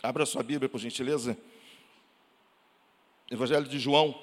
[0.00, 1.36] Abra sua Bíblia, por gentileza.
[3.28, 4.16] Evangelho de João,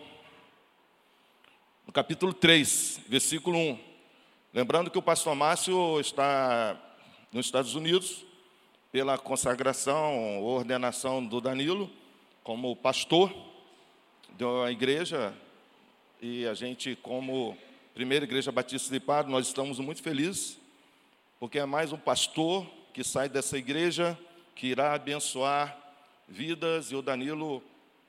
[1.85, 3.79] no capítulo 3, versículo 1.
[4.53, 6.81] Lembrando que o pastor Márcio está
[7.29, 8.25] nos Estados Unidos,
[8.89, 11.91] pela consagração ordenação do Danilo,
[12.41, 13.35] como pastor
[14.29, 15.33] da igreja,
[16.21, 17.57] e a gente, como
[17.93, 20.57] primeira igreja batista de Padre, nós estamos muito felizes,
[21.37, 24.17] porque é mais um pastor que sai dessa igreja
[24.55, 25.77] que irá abençoar
[26.27, 27.61] vidas e o Danilo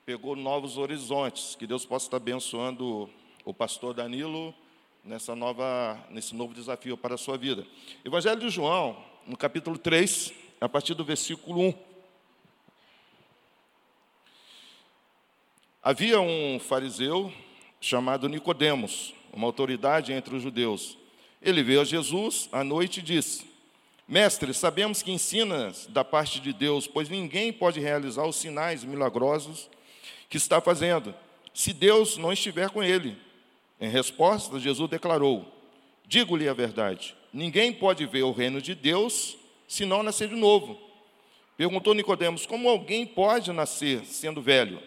[0.06, 1.56] pegou novos horizontes.
[1.56, 3.10] Que Deus possa estar abençoando
[3.44, 4.54] o pastor Danilo
[5.04, 7.66] nessa nova, nesse novo desafio para a sua vida.
[8.04, 11.74] Evangelho de João, no capítulo 3, a partir do versículo 1.
[15.82, 17.32] Havia um fariseu
[17.80, 20.96] chamado Nicodemos, uma autoridade entre os judeus.
[21.42, 23.55] Ele veio a Jesus à noite e disse:
[24.08, 29.68] Mestre, sabemos que ensinas da parte de Deus, pois ninguém pode realizar os sinais milagrosos
[30.28, 31.14] que está fazendo,
[31.52, 33.16] se Deus não estiver com ele.
[33.80, 35.44] Em resposta, Jesus declarou:
[36.06, 40.78] Digo-lhe a verdade, ninguém pode ver o reino de Deus se não nascer de novo.
[41.56, 44.80] Perguntou Nicodemos: Como alguém pode nascer sendo velho?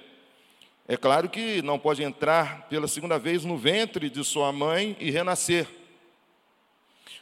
[0.87, 5.11] É claro que não pode entrar pela segunda vez no ventre de sua mãe e
[5.11, 5.67] renascer.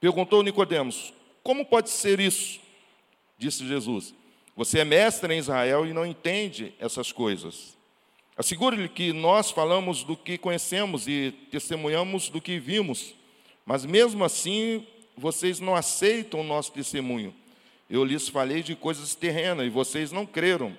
[0.00, 1.12] Perguntou Nicodemos:
[1.42, 2.58] Como pode ser isso?
[3.36, 4.14] Disse Jesus:
[4.56, 7.76] Você é mestre em Israel e não entende essas coisas.
[8.36, 13.14] Assegure-lhe que nós falamos do que conhecemos e testemunhamos do que vimos,
[13.66, 17.34] mas mesmo assim vocês não aceitam o nosso testemunho.
[17.90, 20.76] Eu lhes falei de coisas terrenas e vocês não creram.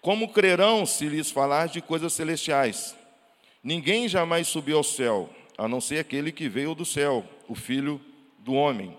[0.00, 2.96] Como crerão se lhes falar de coisas celestiais?
[3.62, 8.00] Ninguém jamais subiu ao céu, a não ser aquele que veio do céu, o Filho
[8.38, 8.96] do Homem.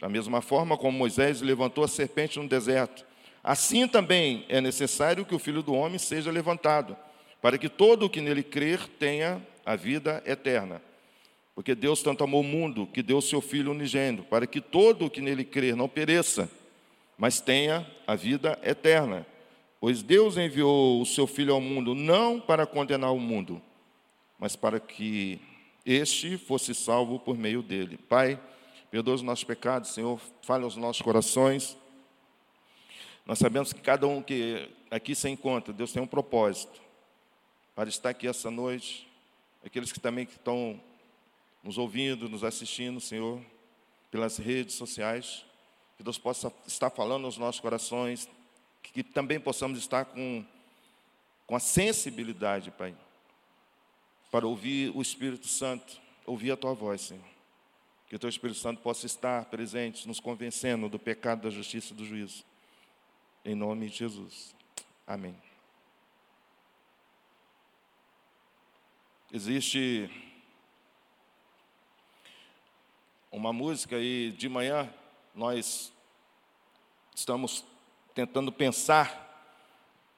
[0.00, 3.04] Da mesma forma como Moisés levantou a serpente no deserto,
[3.42, 6.96] assim também é necessário que o Filho do Homem seja levantado,
[7.42, 10.80] para que todo o que nele crer tenha a vida eterna.
[11.54, 15.10] Porque Deus tanto amou o mundo que deu seu Filho unigênito, para que todo o
[15.10, 16.48] que nele crer não pereça,
[17.18, 19.26] mas tenha a vida eterna.
[19.80, 23.60] Pois Deus enviou o seu Filho ao mundo não para condenar o mundo,
[24.38, 25.40] mas para que
[25.90, 27.96] este fosse salvo por meio dele.
[27.96, 28.38] Pai,
[28.90, 31.78] perdoa os nossos pecados, Senhor, fale aos nossos corações.
[33.24, 36.78] Nós sabemos que cada um que aqui se encontra, Deus tem um propósito
[37.74, 39.08] para estar aqui essa noite.
[39.64, 40.78] Aqueles que também estão
[41.62, 43.40] nos ouvindo, nos assistindo, Senhor,
[44.10, 45.42] pelas redes sociais,
[45.96, 48.28] que Deus possa estar falando aos nossos corações,
[48.82, 50.44] que também possamos estar com,
[51.46, 52.94] com a sensibilidade, Pai,
[54.30, 57.24] para ouvir o Espírito Santo, ouvir a tua voz, Senhor.
[58.08, 61.96] Que o teu Espírito Santo possa estar presente, nos convencendo do pecado, da justiça e
[61.96, 62.44] do juízo.
[63.44, 64.54] Em nome de Jesus.
[65.06, 65.36] Amém.
[69.30, 70.10] Existe
[73.30, 74.92] uma música e de manhã
[75.34, 75.92] nós
[77.14, 77.64] estamos
[78.14, 79.26] tentando pensar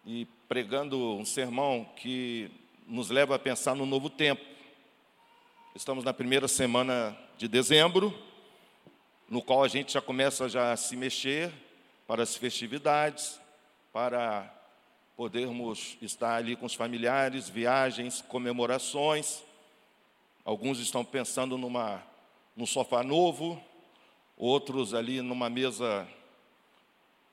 [0.07, 2.51] e pregando um sermão que
[2.91, 4.45] nos leva a pensar no novo tempo.
[5.77, 8.13] Estamos na primeira semana de dezembro,
[9.29, 11.53] no qual a gente já começa já a se mexer
[12.05, 13.41] para as festividades,
[13.93, 14.53] para
[15.17, 19.41] podermos estar ali com os familiares, viagens, comemorações.
[20.45, 22.03] Alguns estão pensando numa
[22.57, 23.63] num sofá novo,
[24.37, 26.09] outros ali numa mesa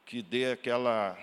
[0.05, 1.17] que dê aquela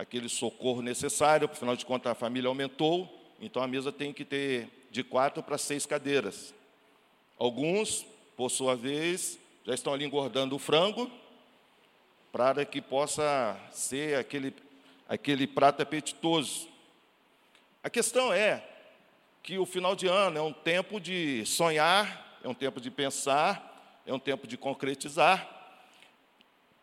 [0.00, 3.06] aquele socorro necessário, afinal de contas a família aumentou,
[3.38, 6.54] então a mesa tem que ter de quatro para seis cadeiras.
[7.38, 11.10] Alguns, por sua vez, já estão ali engordando o frango,
[12.32, 14.54] para que possa ser aquele,
[15.06, 16.66] aquele prato apetitoso.
[17.82, 18.64] A questão é
[19.42, 24.00] que o final de ano é um tempo de sonhar, é um tempo de pensar,
[24.06, 25.60] é um tempo de concretizar.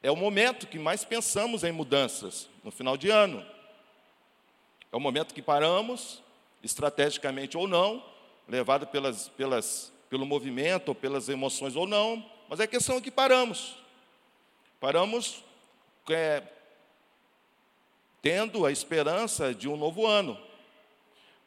[0.04, 3.46] É o momento que mais pensamos em mudanças, no final de ano.
[4.92, 6.22] É o momento que paramos,
[6.62, 8.04] estrategicamente ou não,
[8.46, 13.78] levado pelas, pelas, pelo movimento ou pelas emoções ou não, mas é questão que paramos.
[14.81, 15.46] Paramos
[16.10, 16.44] é,
[18.22, 20.38] tendo a esperança de um novo ano.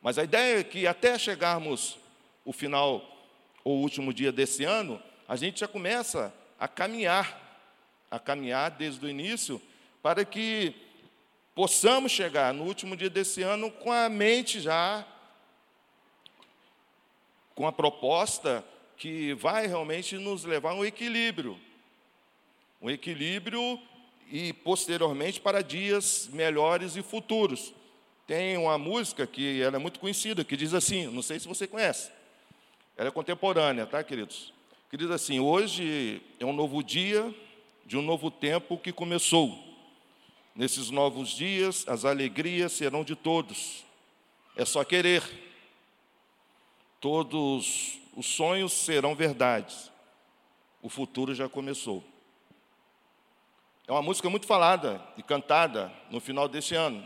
[0.01, 1.99] Mas a ideia é que até chegarmos
[2.47, 3.05] o final
[3.63, 7.69] ou último dia desse ano, a gente já começa a caminhar,
[8.11, 9.61] a caminhar desde o início,
[10.03, 10.89] para que
[11.55, 15.07] possamos chegar no último dia desse ano com a mente já
[17.55, 18.65] com a proposta
[18.97, 21.59] que vai realmente nos levar a um equilíbrio.
[22.81, 23.79] Um equilíbrio
[24.31, 27.75] e posteriormente para dias melhores e futuros.
[28.27, 31.67] Tem uma música que ela é muito conhecida, que diz assim, não sei se você
[31.67, 32.11] conhece.
[32.97, 34.55] Ela é contemporânea, tá, queridos?
[34.91, 37.35] Que diz assim: "Hoje é um novo dia
[37.85, 39.70] de um novo tempo que começou.
[40.55, 43.85] Nesses novos dias, as alegrias serão de todos.
[44.57, 45.23] É só querer.
[47.01, 49.91] Todos os sonhos serão verdades.
[50.83, 52.05] O futuro já começou.
[53.87, 57.05] É uma música muito falada e cantada no final deste ano.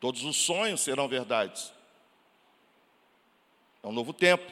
[0.00, 1.72] Todos os sonhos serão verdades.
[3.82, 4.50] É um novo tempo.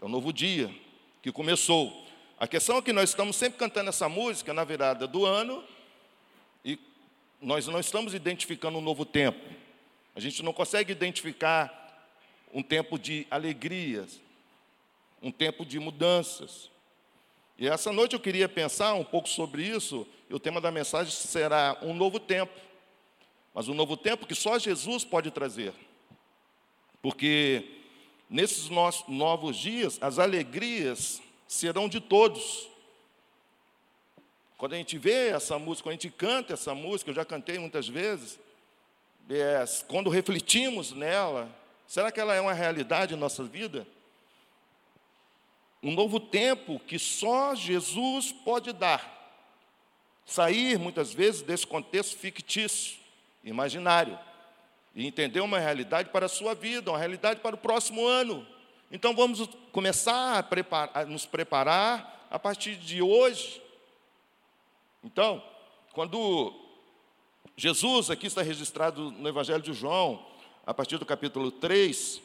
[0.00, 0.74] É um novo dia
[1.22, 2.06] que começou.
[2.38, 5.62] A questão é que nós estamos sempre cantando essa música na virada do ano
[7.40, 9.40] nós não estamos identificando um novo tempo.
[10.14, 11.78] A gente não consegue identificar
[12.52, 14.20] um tempo de alegrias,
[15.22, 16.70] um tempo de mudanças.
[17.58, 21.12] E essa noite eu queria pensar um pouco sobre isso, e o tema da mensagem
[21.12, 22.52] será um novo tempo.
[23.54, 25.72] Mas um novo tempo que só Jesus pode trazer.
[27.02, 27.64] Porque
[28.28, 28.68] nesses
[29.08, 32.69] novos dias, as alegrias serão de todos.
[34.60, 37.58] Quando a gente vê essa música, quando a gente canta essa música, eu já cantei
[37.58, 38.38] muitas vezes,
[39.28, 41.50] é, quando refletimos nela,
[41.90, 43.84] Será que ela é uma realidade em nossa vida?
[45.82, 49.34] Um novo tempo que só Jesus pode dar.
[50.24, 52.96] Sair, muitas vezes, desse contexto fictício,
[53.42, 54.16] imaginário,
[54.94, 58.46] e entender uma realidade para a sua vida, uma realidade para o próximo ano.
[58.92, 63.60] Então vamos começar a, preparar, a nos preparar a partir de hoje.
[65.02, 65.42] Então,
[65.92, 66.52] quando
[67.56, 70.24] Jesus, aqui está registrado no Evangelho de João,
[70.66, 72.20] a partir do capítulo 3,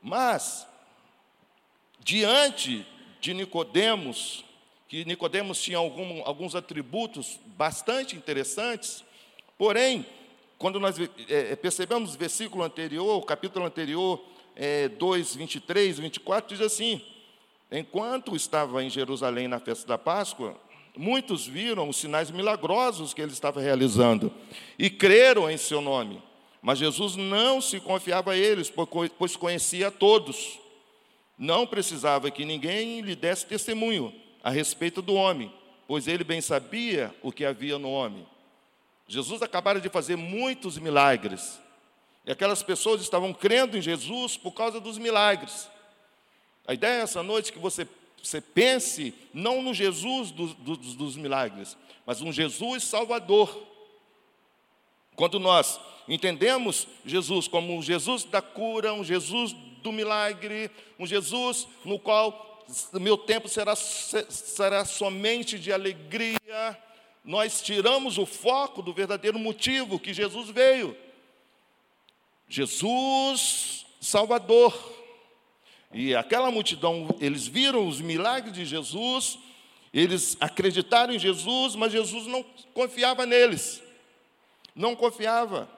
[0.00, 0.66] mas
[1.98, 2.86] diante
[3.20, 4.44] de Nicodemos,
[4.88, 9.04] que Nicodemos tinha algum, alguns atributos bastante interessantes,
[9.58, 10.06] porém,
[10.56, 10.96] quando nós
[11.28, 14.24] é, percebemos o versículo anterior, o capítulo anterior,
[14.54, 17.04] é, 2, 23, 24, diz assim:
[17.72, 20.56] Enquanto estava em Jerusalém na festa da Páscoa,
[20.96, 24.32] muitos viram os sinais milagrosos que ele estava realizando
[24.78, 26.22] e creram em seu nome.
[26.62, 28.72] Mas Jesus não se confiava a eles,
[29.18, 30.58] pois conhecia a todos.
[31.38, 35.52] Não precisava que ninguém lhe desse testemunho a respeito do homem,
[35.88, 38.26] pois ele bem sabia o que havia no homem.
[39.08, 41.58] Jesus acabara de fazer muitos milagres.
[42.24, 45.68] E aquelas pessoas estavam crendo em Jesus por causa dos milagres.
[46.66, 47.88] A ideia é essa noite que você,
[48.22, 53.66] você pense não no Jesus do, do, dos milagres, mas um Jesus Salvador.
[55.16, 55.78] Quando nós
[56.10, 60.68] Entendemos Jesus como um Jesus da cura, um Jesus do milagre,
[60.98, 66.76] um Jesus no qual meu tempo será, será somente de alegria.
[67.24, 70.96] Nós tiramos o foco do verdadeiro motivo que Jesus veio.
[72.48, 74.99] Jesus Salvador.
[75.92, 79.38] E aquela multidão, eles viram os milagres de Jesus,
[79.92, 83.82] eles acreditaram em Jesus, mas Jesus não confiava neles.
[84.74, 85.68] Não confiava.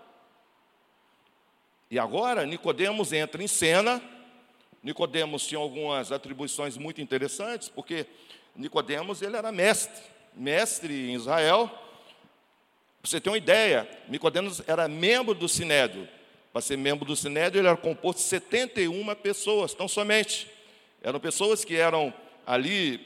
[1.91, 4.03] E agora Nicodemos entra em cena.
[4.83, 8.07] Nicodemos tinha algumas atribuições muito interessantes, porque
[8.55, 10.03] Nicodemos ele era mestre,
[10.35, 11.69] mestre em Israel.
[13.01, 16.07] Para você ter uma ideia, Nicodemos era membro do Sinédrio.
[16.53, 20.49] Para ser membro do Sinédrio, ele era composto de 71 pessoas, tão somente.
[21.03, 22.13] Eram pessoas que eram
[22.47, 23.01] ali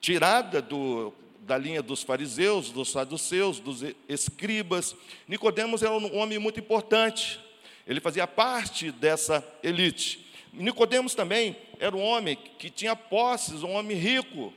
[0.00, 4.94] tiradas do, da linha dos fariseus, dos saduceus, dos escribas.
[5.26, 7.40] Nicodemos era um homem muito importante.
[7.86, 10.30] Ele fazia parte dessa elite.
[10.52, 14.52] Nicodemos também era um homem que tinha posses, um homem rico.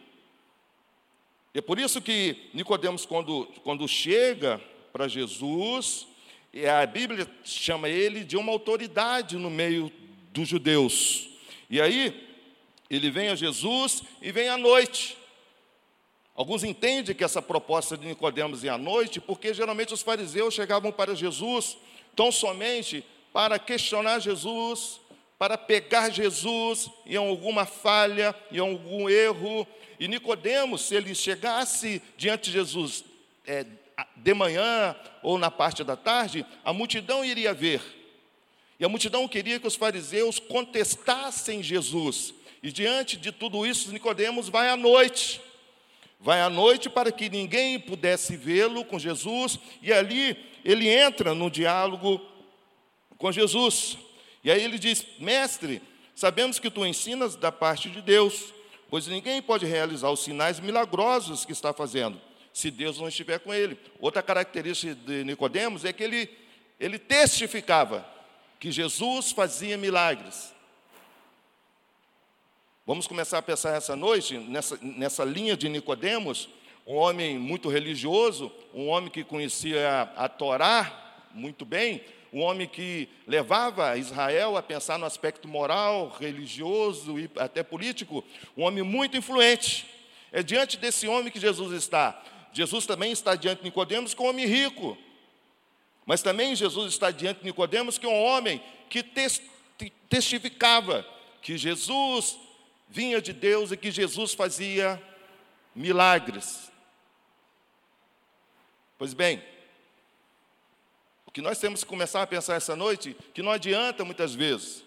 [1.54, 4.62] É por isso que Nicodemos, quando, quando chega
[4.92, 6.06] para Jesus,
[6.64, 9.92] a Bíblia chama ele de uma autoridade no meio
[10.32, 11.28] dos judeus.
[11.70, 12.26] E aí,
[12.90, 15.18] ele vem a Jesus e vem à noite.
[16.34, 20.92] Alguns entendem que essa proposta de Nicodemos é à noite, porque geralmente os fariseus chegavam
[20.92, 21.78] para Jesus
[22.16, 25.02] tão somente para questionar Jesus,
[25.38, 29.68] para pegar Jesus em alguma falha, em algum erro.
[30.00, 33.04] E Nicodemos, se ele chegasse diante de Jesus
[33.46, 33.66] é,
[34.16, 37.82] de manhã ou na parte da tarde, a multidão iria ver.
[38.80, 42.34] E a multidão queria que os fariseus contestassem Jesus.
[42.62, 45.40] E diante de tudo isso, Nicodemos vai à noite.
[46.20, 51.52] Vai à noite para que ninguém pudesse vê-lo com Jesus, e ali ele entra no
[51.52, 52.20] diálogo
[53.18, 53.98] com Jesus.
[54.44, 55.82] E aí ele diz: Mestre,
[56.16, 58.54] sabemos que tu ensinas da parte de Deus,
[58.90, 62.20] pois ninguém pode realizar os sinais milagrosos que está fazendo,
[62.56, 63.78] se Deus não estiver com ele.
[64.00, 66.30] Outra característica de Nicodemos é que ele,
[66.80, 68.08] ele testificava
[68.62, 70.54] que Jesus fazia milagres.
[72.88, 76.48] Vamos começar a pensar essa noite, nessa, nessa linha de Nicodemos,
[76.88, 82.70] um homem muito religioso, um homem que conhecia a, a Torá muito bem, um homem
[82.70, 88.24] que levava Israel a pensar no aspecto moral, religioso e até político,
[88.56, 89.86] um homem muito influente.
[90.32, 92.24] É diante desse homem que Jesus está.
[92.56, 94.98] Jesus também está diante de Nicodemos, que é um homem rico.
[96.06, 99.04] Mas também Jesus está diante de Nicodemos, que é um homem que
[100.08, 101.06] testificava
[101.42, 102.40] que Jesus
[102.88, 105.04] vinha de Deus e que Jesus fazia
[105.76, 106.72] milagres.
[108.98, 109.44] Pois bem,
[111.26, 114.82] o que nós temos que começar a pensar essa noite, que não adianta muitas vezes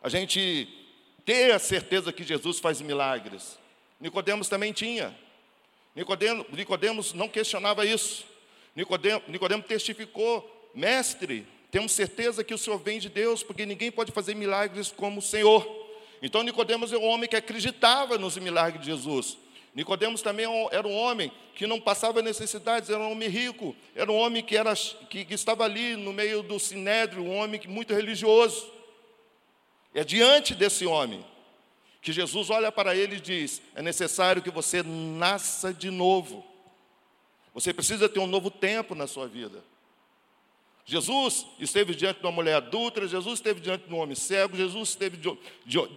[0.00, 0.68] a gente
[1.24, 3.58] ter a certeza que Jesus faz milagres.
[3.98, 5.12] Nicodemos também tinha.
[5.94, 8.24] Nicodemos, Nicodemos não questionava isso.
[8.74, 14.12] Nicodemo, Nicodemo testificou, mestre, temos certeza que o Senhor vem de Deus, porque ninguém pode
[14.12, 15.66] fazer milagres como o Senhor.
[16.22, 19.36] Então Nicodemos é um homem que acreditava nos milagres de Jesus.
[19.74, 24.16] Nicodemos também era um homem que não passava necessidades, era um homem rico, era um
[24.16, 28.70] homem que, era, que, que estava ali no meio do sinédrio, um homem muito religioso.
[29.94, 31.24] É diante desse homem
[32.02, 36.44] que Jesus olha para ele e diz: é necessário que você nasça de novo.
[37.54, 39.62] Você precisa ter um novo tempo na sua vida.
[40.84, 44.88] Jesus esteve diante de uma mulher adulta, Jesus esteve diante de um homem cego, Jesus
[44.88, 45.16] esteve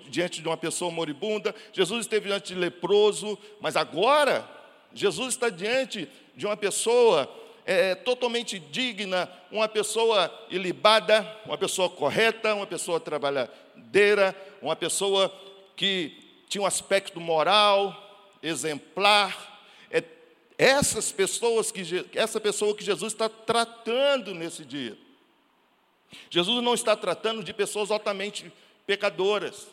[0.07, 4.47] diante de uma pessoa moribunda, Jesus esteve diante de leproso, mas agora
[4.93, 7.27] Jesus está diante de uma pessoa
[7.65, 15.33] é, totalmente digna, uma pessoa ilibada, uma pessoa correta, uma pessoa trabalhadeira, uma pessoa
[15.75, 19.55] que tinha um aspecto moral, exemplar,
[20.57, 21.81] essas pessoas que
[22.13, 24.97] essa pessoa que Jesus está tratando nesse dia.
[26.29, 28.51] Jesus não está tratando de pessoas altamente
[28.85, 29.67] pecadoras,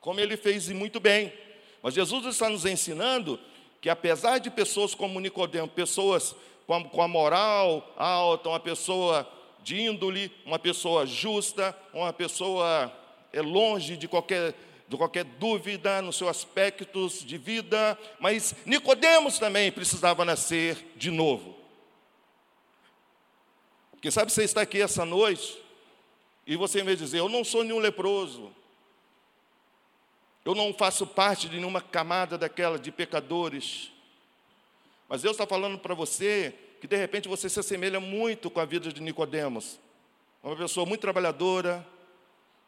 [0.00, 1.32] como ele fez e muito bem.
[1.82, 3.40] Mas Jesus está nos ensinando
[3.80, 6.34] que apesar de pessoas como Nicodemo, pessoas
[6.66, 9.26] com a, com a moral alta, uma pessoa
[9.62, 12.92] de índole, uma pessoa justa, uma pessoa
[13.32, 14.54] é longe de qualquer
[14.90, 21.56] de qualquer dúvida nos seus aspectos de vida, mas Nicodemos também precisava nascer de novo.
[24.02, 25.62] Quem sabe você está aqui essa noite
[26.44, 28.52] e você vai dizer: Eu não sou nenhum leproso,
[30.44, 33.92] eu não faço parte de nenhuma camada daquela de pecadores.
[35.08, 38.64] Mas Deus está falando para você que de repente você se assemelha muito com a
[38.64, 39.78] vida de Nicodemos.
[40.42, 41.86] Uma pessoa muito trabalhadora,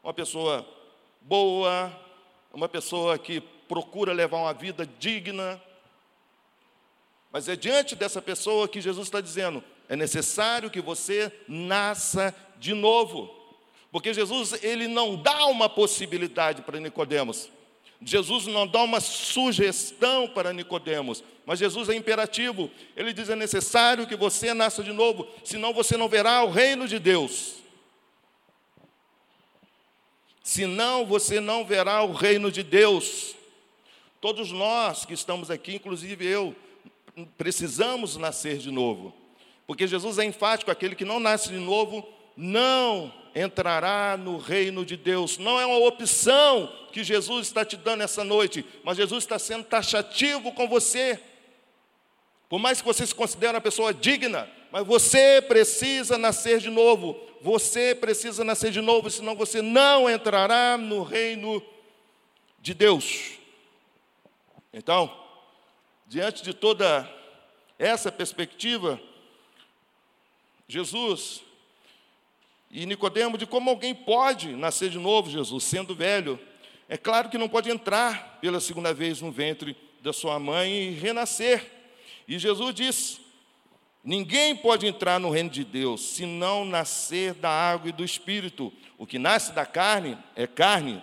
[0.05, 0.64] uma pessoa
[1.21, 1.91] boa,
[2.53, 5.61] uma pessoa que procura levar uma vida digna.
[7.31, 12.75] Mas é diante dessa pessoa que Jesus está dizendo: é necessário que você nasça de
[12.75, 13.35] novo.
[13.91, 17.51] Porque Jesus, ele não dá uma possibilidade para Nicodemos.
[18.05, 22.71] Jesus não dá uma sugestão para Nicodemos, mas Jesus é imperativo.
[22.97, 26.87] Ele diz: é necessário que você nasça de novo, senão você não verá o reino
[26.87, 27.62] de Deus
[30.43, 33.35] senão você não verá o reino de Deus.
[34.21, 36.55] Todos nós que estamos aqui, inclusive eu,
[37.37, 39.15] precisamos nascer de novo,
[39.67, 42.07] porque Jesus é enfático: aquele que não nasce de novo
[42.37, 45.39] não entrará no reino de Deus.
[45.39, 49.65] Não é uma opção que Jesus está te dando essa noite, mas Jesus está sendo
[49.65, 51.19] taxativo com você.
[52.49, 57.21] Por mais que você se considere uma pessoa digna, mas você precisa nascer de novo.
[57.43, 61.62] Você precisa nascer de novo, senão você não entrará no reino
[62.59, 63.33] de Deus.
[64.73, 65.14] Então,
[66.07, 67.07] diante de toda
[67.79, 68.99] essa perspectiva,
[70.67, 71.43] Jesus
[72.71, 76.41] e Nicodemo de como alguém pode nascer de novo, Jesus, sendo velho,
[76.88, 80.91] é claro que não pode entrar pela segunda vez no ventre da sua mãe e
[80.93, 81.71] renascer.
[82.26, 83.22] E Jesus diz:
[84.05, 88.73] Ninguém pode entrar no reino de Deus se não nascer da água e do espírito.
[88.99, 91.03] O que nasce da carne é carne,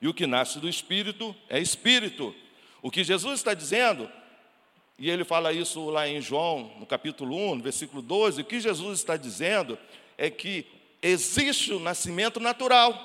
[0.00, 2.34] e o que nasce do espírito é espírito.
[2.82, 4.10] O que Jesus está dizendo
[4.98, 8.42] E ele fala isso lá em João, no capítulo 1, no versículo 12.
[8.42, 9.76] O que Jesus está dizendo
[10.16, 10.66] é que
[11.02, 12.96] existe o nascimento natural.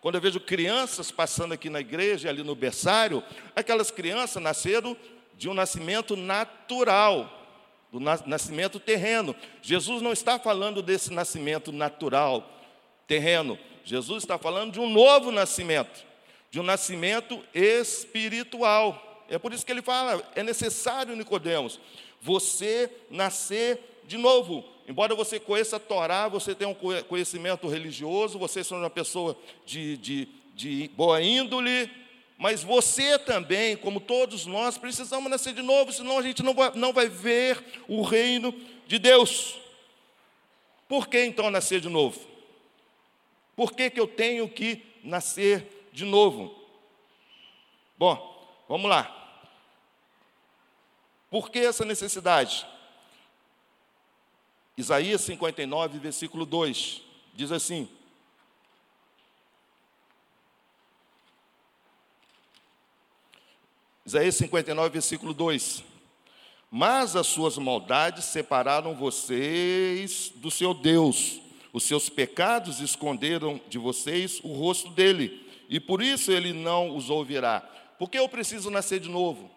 [0.00, 3.22] Quando eu vejo crianças passando aqui na igreja, ali no berçário,
[3.56, 4.96] aquelas crianças nasceram
[5.38, 7.41] de um nascimento natural,
[7.92, 9.36] do nascimento terreno.
[9.60, 12.50] Jesus não está falando desse nascimento natural,
[13.06, 13.58] terreno.
[13.84, 16.02] Jesus está falando de um novo nascimento,
[16.50, 19.24] de um nascimento espiritual.
[19.28, 21.78] É por isso que ele fala: é necessário, Nicodemos,
[22.20, 24.64] você nascer de novo.
[24.88, 29.96] Embora você conheça a Torá, você tenha um conhecimento religioso, você seja uma pessoa de,
[29.98, 31.90] de, de boa índole,
[32.42, 36.72] mas você também, como todos nós, precisamos nascer de novo, senão a gente não vai,
[36.74, 38.52] não vai ver o reino
[38.84, 39.60] de Deus.
[40.88, 42.20] Por que então nascer de novo?
[43.54, 46.52] Por que, que eu tenho que nascer de novo?
[47.96, 49.38] Bom, vamos lá.
[51.30, 52.66] Por que essa necessidade?
[54.76, 57.02] Isaías 59, versículo 2,
[57.34, 57.88] diz assim:
[64.04, 65.84] Isaías 59, versículo 2:
[66.70, 71.40] Mas as suas maldades separaram vocês do seu Deus,
[71.72, 77.10] os seus pecados esconderam de vocês o rosto dele, e por isso ele não os
[77.10, 77.60] ouvirá.
[77.98, 79.50] Por que eu preciso nascer de novo?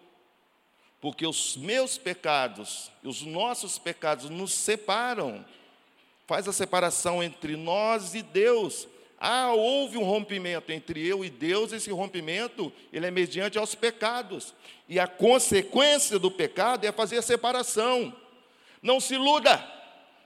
[1.06, 5.44] porque os meus pecados, os nossos pecados nos separam,
[6.26, 8.88] faz a separação entre nós e Deus.
[9.18, 14.54] Ah, houve um rompimento entre eu e Deus, esse rompimento, ele é mediante aos pecados.
[14.88, 18.14] E a consequência do pecado é fazer a separação.
[18.82, 19.64] Não se iluda,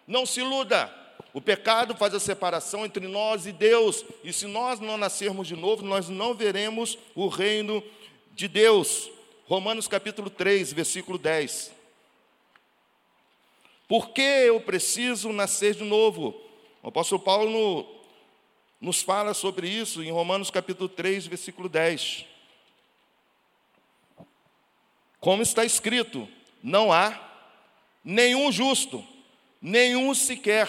[0.06, 0.92] não se iluda.
[1.32, 4.04] O pecado faz a separação entre nós e Deus.
[4.24, 7.82] E se nós não nascermos de novo, nós não veremos o reino
[8.34, 9.08] de Deus.
[9.46, 11.72] Romanos capítulo 3, versículo 10.
[13.86, 16.40] Por que eu preciso nascer de novo?
[16.82, 17.99] O apóstolo Paulo
[18.80, 22.24] nos fala sobre isso em Romanos capítulo 3, versículo 10.
[25.20, 26.26] Como está escrito:
[26.62, 27.18] não há
[28.02, 29.04] nenhum justo,
[29.60, 30.68] nenhum sequer.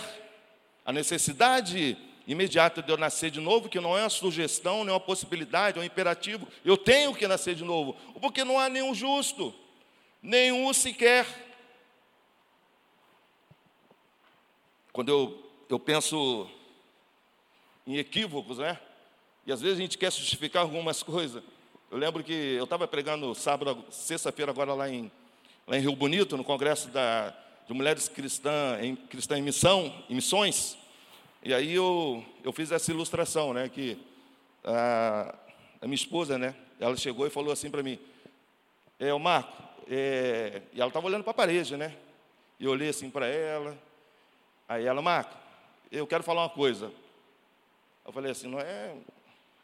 [0.83, 1.97] A necessidade
[2.27, 5.81] imediata de eu nascer de novo, que não é uma sugestão, nem uma possibilidade, é
[5.81, 6.47] um imperativo.
[6.65, 9.53] Eu tenho que nascer de novo, porque não há nenhum justo,
[10.21, 11.25] nenhum sequer.
[14.91, 16.49] Quando eu, eu penso
[17.85, 18.79] em equívocos, né?
[19.45, 21.43] E às vezes a gente quer justificar algumas coisas.
[21.89, 25.11] Eu lembro que eu estava pregando sábado, sexta-feira, agora lá em,
[25.67, 27.33] lá em Rio Bonito, no congresso da,
[27.67, 30.77] de mulheres cristãs em, cristã em missão, em missões.
[31.43, 33.67] E aí eu, eu fiz essa ilustração, né?
[33.67, 33.97] Que
[34.63, 35.35] a,
[35.81, 36.55] a minha esposa, né?
[36.79, 37.99] Ela chegou e falou assim para mim,
[38.99, 41.95] é, o Marco, é, e ela estava olhando para a parede, né?
[42.59, 43.77] E eu olhei assim para ela,
[44.69, 45.35] aí ela, Marco,
[45.91, 46.91] eu quero falar uma coisa.
[48.05, 48.95] Eu falei assim, não é,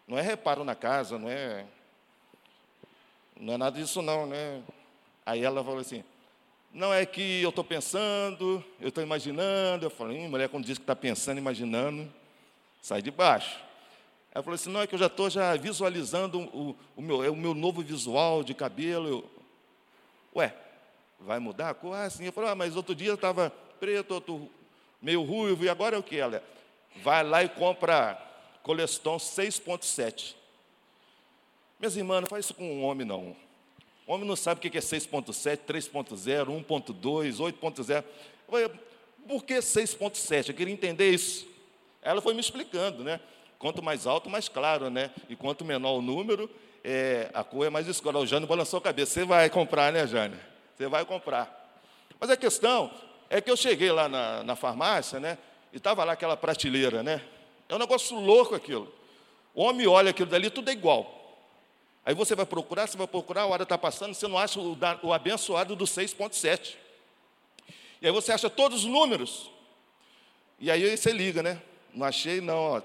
[0.07, 1.65] não é reparo na casa, não é,
[3.39, 4.61] não é nada disso não, né?
[5.25, 6.03] Aí ela falou assim,
[6.71, 9.85] não é que eu estou pensando, eu estou imaginando.
[9.85, 12.07] Eu falei, mulher, quando diz que está pensando, imaginando,
[12.81, 13.59] sai de baixo.
[14.33, 17.29] Ela falou assim, não, é que eu já estou já visualizando o, o, meu, é
[17.29, 19.07] o meu novo visual de cabelo.
[19.07, 19.29] Eu,
[20.35, 20.53] Ué,
[21.19, 21.95] vai mudar a cor?
[21.95, 22.25] Ah, sim.
[22.25, 24.49] Eu falei, ah, mas outro dia estava preto, outro
[25.01, 26.43] meio ruivo, e agora é o que ela?
[27.03, 28.26] Vai lá e compra
[28.67, 30.35] Coleston 6.7.
[31.79, 33.33] Minhas irmãs, não faz isso com um homem, não.
[34.05, 38.03] O homem não sabe o que é 6.7, 3.0, 1.2, 8.0.
[39.25, 40.49] Por que 6.7?
[40.49, 41.47] Eu queria entender isso.
[42.01, 43.21] Ela foi me explicando, né?
[43.57, 45.11] Quanto mais alto, mais claro, né?
[45.29, 46.49] E quanto menor o número,
[46.83, 48.17] é, a cor é mais escura.
[48.17, 49.13] O Jânio balançou a cabeça.
[49.13, 50.39] Você vai comprar, né, Jânio?
[50.75, 51.71] Você vai comprar.
[52.19, 52.91] Mas a questão
[53.29, 55.37] é que eu cheguei lá na, na farmácia, né?
[55.71, 57.21] E estava lá aquela prateleira, né?
[57.69, 58.91] É um negócio louco aquilo.
[59.53, 61.17] O homem olha aquilo dali, tudo é igual.
[62.05, 64.77] Aí você vai procurar, você vai procurar, a hora está passando, você não acha o,
[65.03, 66.75] o abençoado do 6.7.
[68.01, 69.49] E aí você acha todos os números.
[70.59, 71.61] E aí você liga, né?
[71.93, 72.55] Não achei, não.
[72.57, 72.81] Ó.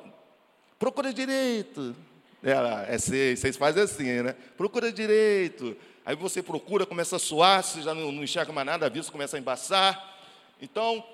[0.78, 1.94] Procura direito.
[2.42, 4.34] É, é seis, vocês fazem assim, né?
[4.56, 5.76] Procura direito.
[6.04, 9.12] Aí você procura, começa a suar, você já não, não enxerga mais nada, a vista
[9.12, 10.18] começa a embaçar.
[10.60, 11.04] Então,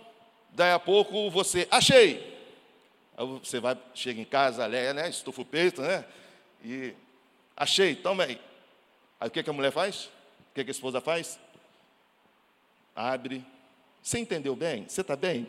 [0.55, 2.38] daí a pouco você, achei.
[3.19, 5.11] Aí você vai, chega em casa, né?
[5.11, 6.07] Estufa o peito, né?
[6.65, 6.95] E
[7.61, 8.41] Achei, toma aí.
[9.19, 10.05] Aí o que, que a mulher faz?
[10.05, 11.41] O que, que a esposa faz?
[12.95, 13.45] Abre.
[14.01, 14.89] Você entendeu bem?
[14.89, 15.49] Você está bem?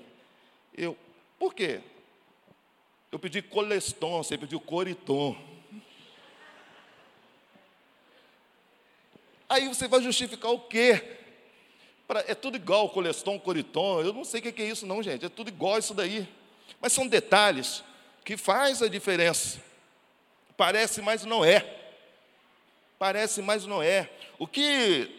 [0.76, 0.98] Eu,
[1.38, 1.82] por quê?
[3.12, 5.38] Eu pedi coleston, você pediu coriton.
[9.48, 11.18] Aí você vai justificar o quê?
[12.26, 15.30] é tudo igual, coleston, coriton, eu não sei o que é isso não, gente, é
[15.30, 16.28] tudo igual isso daí.
[16.82, 17.84] Mas são detalhes
[18.24, 19.60] que faz a diferença.
[20.56, 21.66] Parece, mas não é.
[22.98, 24.10] Parece, mas não é.
[24.38, 25.10] O que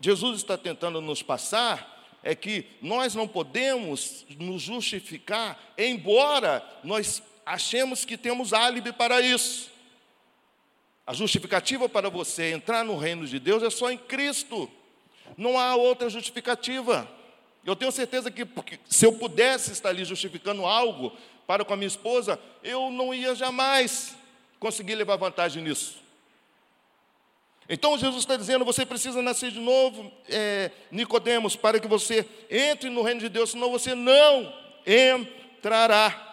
[0.00, 8.04] Jesus está tentando nos passar é que nós não podemos nos justificar, embora nós achemos
[8.04, 9.70] que temos álibi para isso.
[11.06, 14.70] A justificativa para você entrar no reino de Deus é só em Cristo.
[15.36, 17.10] Não há outra justificativa.
[17.64, 18.46] Eu tenho certeza que
[18.88, 21.12] se eu pudesse estar ali justificando algo
[21.46, 24.16] para com a minha esposa, eu não ia jamais
[24.58, 25.96] conseguir levar vantagem nisso.
[27.68, 32.88] Então Jesus está dizendo: você precisa nascer de novo, é, Nicodemos, para que você entre
[32.88, 34.52] no reino de Deus, senão você não
[34.86, 36.28] entrará.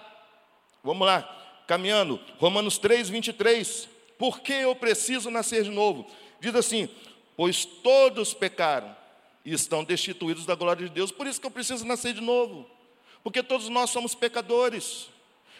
[0.83, 3.89] Vamos lá, caminhando, Romanos 3, 23.
[4.17, 6.07] Por que eu preciso nascer de novo?
[6.39, 6.89] Diz assim:
[7.35, 8.95] pois todos pecaram
[9.47, 12.69] e estão destituídos da glória de Deus, por isso que eu preciso nascer de novo,
[13.23, 15.07] porque todos nós somos pecadores.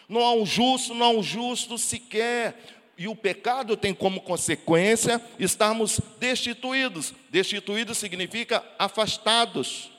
[0.06, 2.82] Não há um justo, não há um justo sequer.
[2.98, 7.14] E o pecado tem como consequência estarmos destituídos.
[7.30, 9.90] Destituídos significa afastados,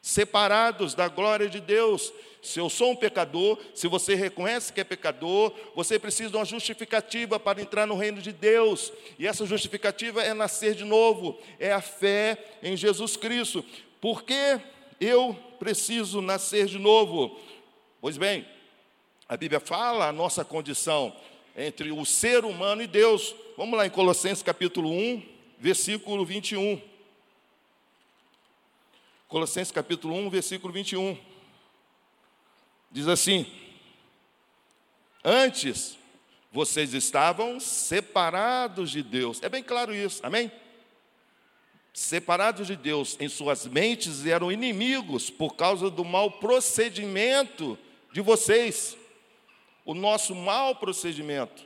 [0.00, 2.12] separados da glória de Deus.
[2.44, 6.44] Se eu sou um pecador, se você reconhece que é pecador, você precisa de uma
[6.44, 8.92] justificativa para entrar no reino de Deus.
[9.18, 13.64] E essa justificativa é nascer de novo, é a fé em Jesus Cristo.
[13.98, 14.60] Por que
[15.00, 17.40] eu preciso nascer de novo?
[17.98, 18.46] Pois bem,
[19.26, 21.16] a Bíblia fala a nossa condição
[21.56, 23.34] entre o ser humano e Deus.
[23.56, 25.22] Vamos lá em Colossenses capítulo 1,
[25.58, 26.78] versículo 21.
[29.28, 31.33] Colossenses capítulo 1, versículo 21.
[32.94, 33.44] Diz assim:
[35.24, 35.98] Antes
[36.52, 39.42] vocês estavam separados de Deus.
[39.42, 40.50] É bem claro isso, amém?
[41.92, 47.76] Separados de Deus em suas mentes eram inimigos por causa do mau procedimento
[48.12, 48.96] de vocês
[49.84, 51.62] o nosso mau procedimento,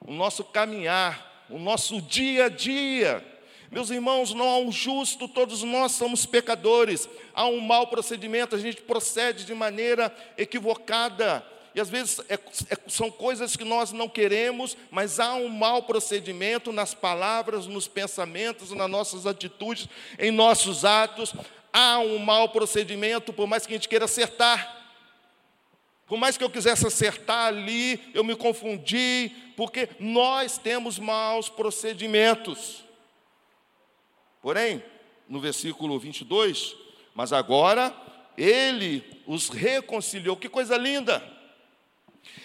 [0.00, 3.24] o nosso caminhar, o nosso dia a dia.
[3.70, 7.08] Meus irmãos, não há um justo, todos nós somos pecadores.
[7.34, 11.44] Há um mau procedimento, a gente procede de maneira equivocada.
[11.74, 15.82] E às vezes é, é, são coisas que nós não queremos, mas há um mau
[15.82, 19.86] procedimento nas palavras, nos pensamentos, nas nossas atitudes,
[20.18, 21.34] em nossos atos.
[21.70, 24.74] Há um mau procedimento, por mais que a gente queira acertar.
[26.06, 32.85] Por mais que eu quisesse acertar ali, eu me confundi, porque nós temos maus procedimentos.
[34.46, 34.80] Porém,
[35.28, 36.76] no versículo 22,
[37.16, 37.92] mas agora
[38.38, 41.20] ele os reconciliou, que coisa linda!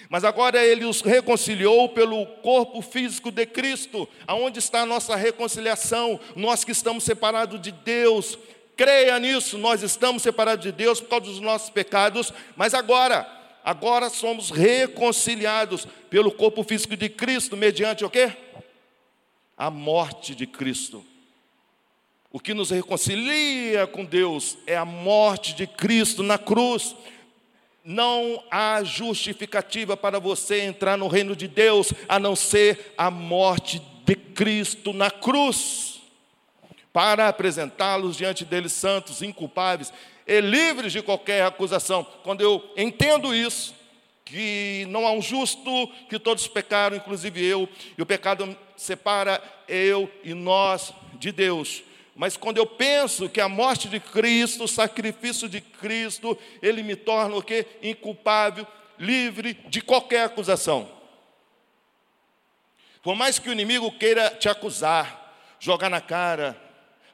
[0.10, 4.10] Mas agora ele os reconciliou pelo corpo físico de Cristo.
[4.26, 6.20] Aonde está a nossa reconciliação?
[6.36, 8.36] Nós que estamos separados de Deus.
[8.76, 13.30] Creia nisso, nós estamos separados de Deus por causa dos nossos pecados, mas agora
[13.64, 18.36] agora somos reconciliados pelo corpo físico de Cristo, mediante o quê?
[19.56, 21.11] A morte de Cristo.
[22.34, 26.96] O que nos reconcilia com Deus é a morte de Cristo na cruz.
[27.84, 33.82] Não há justificativa para você entrar no reino de Deus a não ser a morte
[34.06, 36.00] de Cristo na cruz,
[36.94, 39.91] para apresentá-los diante deles santos, inculpáveis
[40.26, 42.06] e livres de qualquer acusação.
[42.24, 43.76] Quando eu entendo isso,
[44.24, 47.67] que não há um justo, que todos pecaram, inclusive eu,
[47.98, 51.84] e o pecado separa eu e nós de Deus.
[52.15, 56.95] Mas quando eu penso que a morte de Cristo, o sacrifício de Cristo, ele me
[56.95, 57.65] torna o quê?
[57.82, 58.67] Inculpável,
[59.00, 60.89] livre de qualquer acusação.
[63.02, 66.62] Por mais que o inimigo queira te acusar, jogar na cara,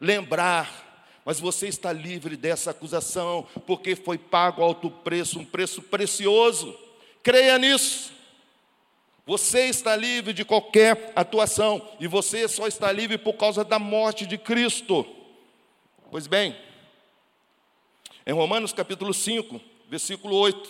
[0.01, 0.87] lembrar,
[1.23, 6.77] mas você está livre dessa acusação, porque foi pago alto preço, um preço precioso.
[7.21, 8.16] Creia nisso.
[9.27, 14.25] Você está livre de qualquer atuação, e você só está livre por causa da morte
[14.25, 15.05] de Cristo.
[16.09, 16.55] Pois bem,
[18.25, 19.59] em Romanos capítulo 5,
[19.89, 20.69] versículo 8,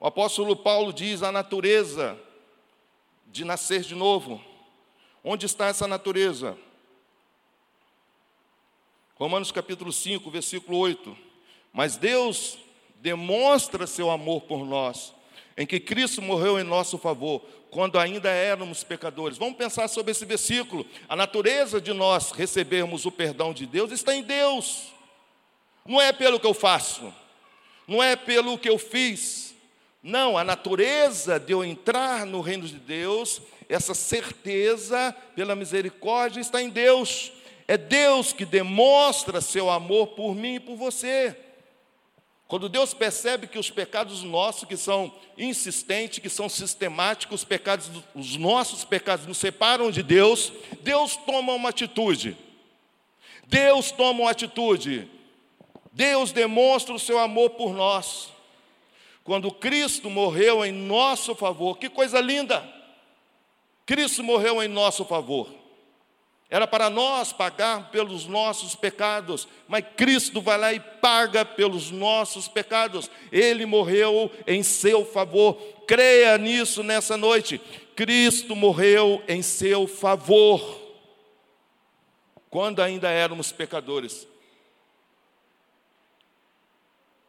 [0.00, 2.18] o apóstolo Paulo diz a natureza
[3.26, 4.42] de nascer de novo.
[5.22, 6.56] Onde está essa natureza?
[9.16, 11.14] Romanos capítulo 5, versículo 8.
[11.74, 12.56] Mas Deus
[13.02, 15.12] demonstra seu amor por nós,
[15.60, 19.36] em que Cristo morreu em nosso favor, quando ainda éramos pecadores.
[19.36, 20.86] Vamos pensar sobre esse versículo.
[21.06, 24.86] A natureza de nós recebermos o perdão de Deus está em Deus.
[25.84, 27.12] Não é pelo que eu faço,
[27.86, 29.54] não é pelo que eu fiz.
[30.02, 36.62] Não, a natureza de eu entrar no reino de Deus, essa certeza pela misericórdia está
[36.62, 37.32] em Deus
[37.70, 41.36] é Deus que demonstra seu amor por mim e por você.
[42.50, 47.88] Quando Deus percebe que os pecados nossos, que são insistentes, que são sistemáticos, os, pecados,
[48.12, 52.36] os nossos pecados nos separam de Deus, Deus toma uma atitude.
[53.46, 55.08] Deus toma uma atitude.
[55.92, 58.30] Deus demonstra o seu amor por nós.
[59.22, 62.68] Quando Cristo morreu em nosso favor, que coisa linda!
[63.86, 65.59] Cristo morreu em nosso favor.
[66.50, 72.48] Era para nós pagar pelos nossos pecados, mas Cristo vai lá e paga pelos nossos
[72.48, 73.08] pecados.
[73.30, 75.54] Ele morreu em seu favor.
[75.86, 77.60] Creia nisso nessa noite.
[77.94, 80.80] Cristo morreu em seu favor.
[82.50, 84.26] Quando ainda éramos pecadores.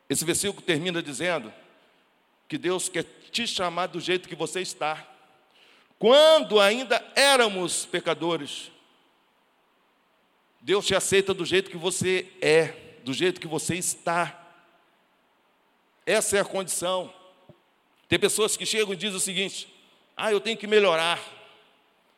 [0.10, 1.54] Esse versículo termina dizendo
[2.48, 5.08] que Deus quer te chamar do jeito que você está.
[6.00, 8.71] Quando ainda éramos pecadores,
[10.62, 12.68] Deus te aceita do jeito que você é,
[13.04, 14.38] do jeito que você está.
[16.06, 17.12] Essa é a condição.
[18.08, 19.68] Tem pessoas que chegam e dizem o seguinte:
[20.16, 21.20] ah, eu tenho que melhorar,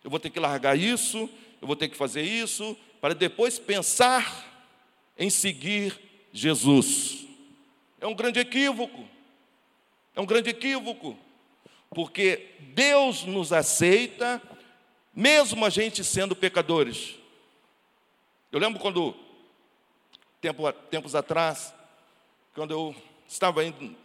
[0.03, 1.29] eu vou ter que largar isso,
[1.61, 4.69] eu vou ter que fazer isso, para depois pensar
[5.17, 5.97] em seguir
[6.33, 7.25] Jesus.
[8.01, 9.07] É um grande equívoco,
[10.13, 11.17] é um grande equívoco,
[11.91, 14.41] porque Deus nos aceita,
[15.15, 17.22] mesmo a gente sendo pecadores.
[18.53, 19.15] Eu lembro quando,
[20.39, 21.73] tempo, tempos atrás,
[22.53, 22.95] quando eu
[23.27, 23.95] estava indo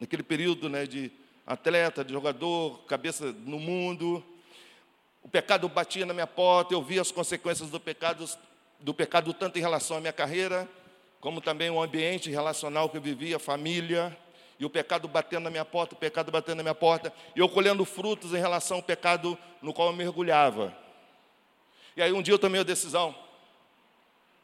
[0.00, 1.08] naquele período né, de
[1.46, 4.20] atleta, de jogador, cabeça no mundo,
[5.22, 8.28] o pecado batia na minha porta, eu via as consequências do pecado,
[8.80, 10.68] do pecado tanto em relação à minha carreira,
[11.20, 14.18] como também o ambiente relacional que eu vivia, família,
[14.58, 17.48] e o pecado batendo na minha porta, o pecado batendo na minha porta, e eu
[17.48, 20.76] colhendo frutos em relação ao pecado no qual eu mergulhava.
[21.96, 23.14] E aí um dia eu tomei a decisão,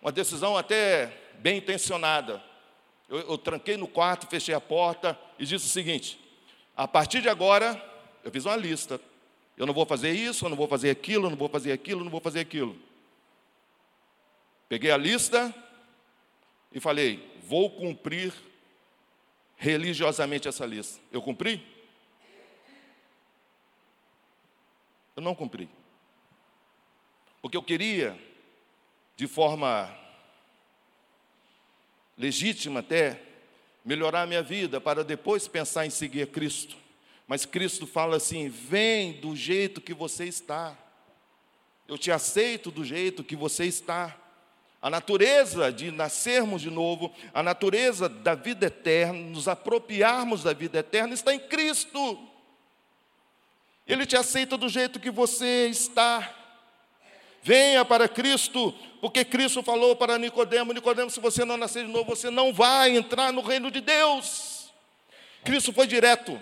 [0.00, 1.06] uma decisão até
[1.38, 2.42] bem intencionada.
[3.08, 6.20] Eu, eu tranquei no quarto, fechei a porta e disse o seguinte:
[6.76, 7.82] a partir de agora,
[8.22, 9.00] eu fiz uma lista.
[9.56, 12.00] Eu não vou fazer isso, eu não vou fazer aquilo, eu não vou fazer aquilo,
[12.00, 12.76] eu não vou fazer aquilo.
[14.68, 15.52] Peguei a lista
[16.72, 18.32] e falei: vou cumprir
[19.56, 21.00] religiosamente essa lista.
[21.10, 21.66] Eu cumpri?
[25.16, 25.68] Eu não cumpri.
[27.42, 28.16] Porque eu queria
[29.18, 29.92] de forma
[32.16, 33.20] legítima até,
[33.84, 36.76] melhorar a minha vida para depois pensar em seguir Cristo.
[37.26, 40.78] Mas Cristo fala assim: vem do jeito que você está.
[41.88, 44.16] Eu te aceito do jeito que você está.
[44.80, 50.78] A natureza de nascermos de novo, a natureza da vida eterna, nos apropriarmos da vida
[50.78, 52.16] eterna está em Cristo.
[53.84, 56.37] Ele te aceita do jeito que você está.
[57.48, 62.14] Venha para Cristo, porque Cristo falou para Nicodemo, Nicodemo, se você não nascer de novo,
[62.14, 64.70] você não vai entrar no reino de Deus.
[65.42, 66.38] Cristo foi direto.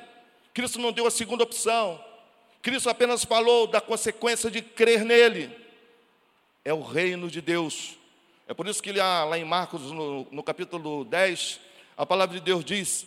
[0.52, 2.04] Cristo não deu a segunda opção.
[2.60, 5.56] Cristo apenas falou da consequência de crer nele.
[6.64, 7.96] É o reino de Deus.
[8.48, 11.60] É por isso que lá, em Marcos, no, no capítulo 10,
[11.96, 13.06] a palavra de Deus diz: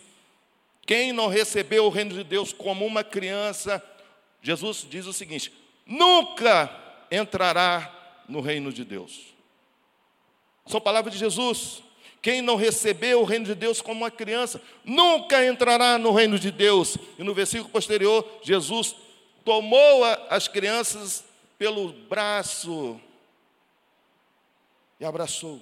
[0.86, 3.84] Quem não recebeu o reino de Deus como uma criança,
[4.40, 5.52] Jesus diz o seguinte:
[5.84, 6.79] nunca
[7.10, 9.34] entrará no reino de Deus.
[10.66, 11.82] São palavras de Jesus.
[12.22, 16.50] Quem não recebeu o reino de Deus como uma criança, nunca entrará no reino de
[16.50, 16.96] Deus.
[17.18, 18.94] E no versículo posterior, Jesus
[19.44, 21.24] tomou as crianças
[21.58, 23.00] pelo braço
[24.98, 25.60] e abraçou.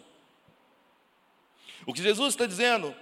[1.86, 2.94] O que Jesus está dizendo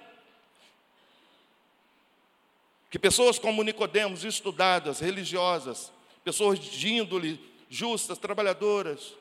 [2.91, 5.91] que pessoas como Nicodemos, estudadas, religiosas,
[6.23, 7.41] pessoas de índole
[7.77, 9.15] justas, trabalhadoras,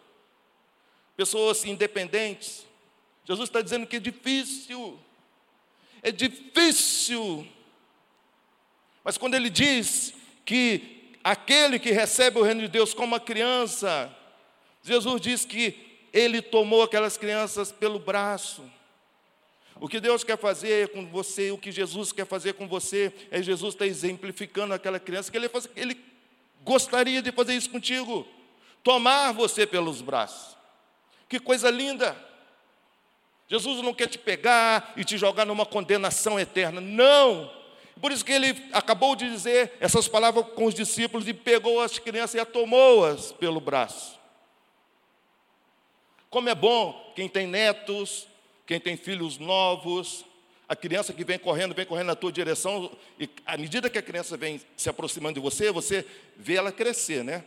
[1.15, 2.65] pessoas independentes.
[3.25, 4.99] Jesus está dizendo que é difícil,
[6.01, 7.47] é difícil.
[9.03, 10.13] Mas quando ele diz
[10.45, 14.15] que aquele que recebe o reino de Deus como uma criança,
[14.81, 18.63] Jesus diz que ele tomou aquelas crianças pelo braço.
[19.77, 23.41] O que Deus quer fazer com você, o que Jesus quer fazer com você, é
[23.41, 25.97] Jesus está exemplificando aquela criança que ele, ele
[26.63, 28.25] gostaria de fazer isso contigo
[28.86, 30.56] tomar você pelos braços.
[31.28, 32.15] Que coisa linda!
[33.48, 37.52] Jesus não quer te pegar e te jogar numa condenação eterna, não.
[38.00, 41.98] Por isso que ele acabou de dizer essas palavras com os discípulos e pegou as
[41.98, 44.19] crianças e a tomou-as pelo braço.
[46.30, 48.28] Como é bom quem tem netos,
[48.67, 50.26] quem tem filhos novos,
[50.69, 54.04] a criança que vem correndo, vem correndo na tua direção, e à medida que a
[54.04, 57.43] criança vem se aproximando de você, você vê ela crescer, né?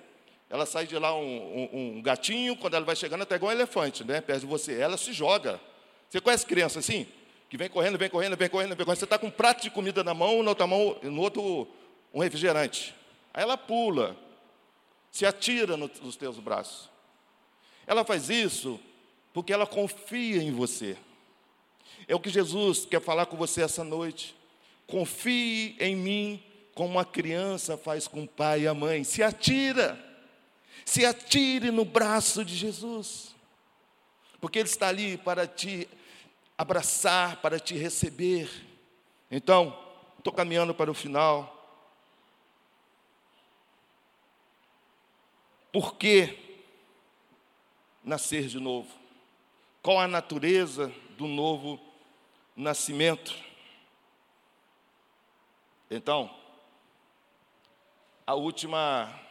[0.50, 3.54] Ela sai de lá um, um, um gatinho, quando ela vai chegando até igual um
[3.54, 4.20] elefante, né?
[4.20, 4.78] Perto de você.
[4.80, 5.61] Ela se joga.
[6.08, 7.06] Você conhece criança assim?
[7.50, 8.98] Que vem correndo, vem correndo, vem correndo, vem correndo.
[8.98, 11.68] Você está com um prato de comida na mão, na outra mão, no outro,
[12.12, 12.94] um refrigerante.
[13.34, 14.16] Aí ela pula,
[15.11, 16.88] se atira nos teus braços.
[17.87, 18.80] Ela faz isso
[19.32, 20.96] porque ela confia em você.
[22.06, 24.34] É o que Jesus quer falar com você essa noite.
[24.87, 26.42] Confie em mim
[26.74, 29.04] como uma criança faz com o pai e a mãe.
[29.04, 30.07] Se atira.
[30.88, 33.35] Se atire no braço de Jesus.
[34.40, 35.87] Porque Ele está ali para te
[36.57, 38.51] abraçar, para te receber.
[39.31, 39.79] Então,
[40.16, 41.55] estou caminhando para o final.
[45.70, 46.64] Por que
[48.03, 48.88] nascer de novo?
[49.83, 51.79] Qual a natureza do novo
[52.57, 53.37] nascimento?
[55.90, 56.35] Então,
[58.27, 59.27] a última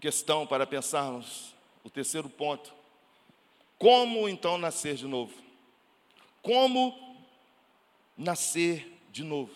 [0.00, 2.72] questão para pensarmos, o terceiro ponto.
[3.78, 5.34] Como então nascer de novo?
[6.42, 7.16] Como
[8.16, 9.52] nascer de novo?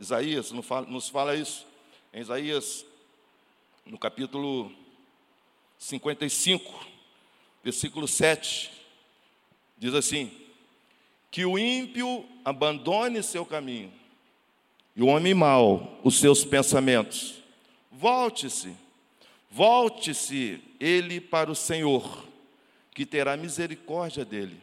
[0.00, 1.66] Isaías nos fala isso.
[2.12, 2.84] Em Isaías,
[3.84, 4.72] no capítulo
[5.78, 6.86] 55,
[7.62, 8.70] versículo 7,
[9.76, 10.32] diz assim:
[11.30, 13.92] Que o ímpio abandone seu caminho
[14.96, 17.34] e o homem mau os seus pensamentos.
[17.92, 18.74] Volte-se,
[19.50, 22.26] volte-se ele para o Senhor,
[22.94, 24.60] que terá misericórdia dele.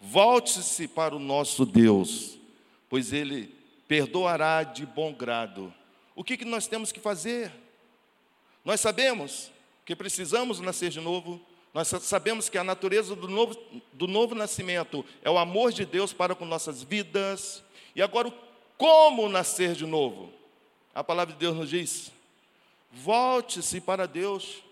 [0.00, 2.38] Volte-se para o nosso Deus,
[2.88, 3.54] pois ele
[3.86, 5.72] perdoará de bom grado.
[6.14, 7.52] O que, que nós temos que fazer?
[8.64, 9.50] Nós sabemos
[9.84, 11.40] que precisamos nascer de novo,
[11.72, 13.56] nós sabemos que a natureza do novo,
[13.92, 17.62] do novo nascimento é o amor de Deus para com nossas vidas.
[17.94, 18.32] E agora,
[18.76, 20.32] como nascer de novo?
[20.94, 22.12] A palavra de Deus nos diz:
[22.92, 24.62] volte-se para Deus.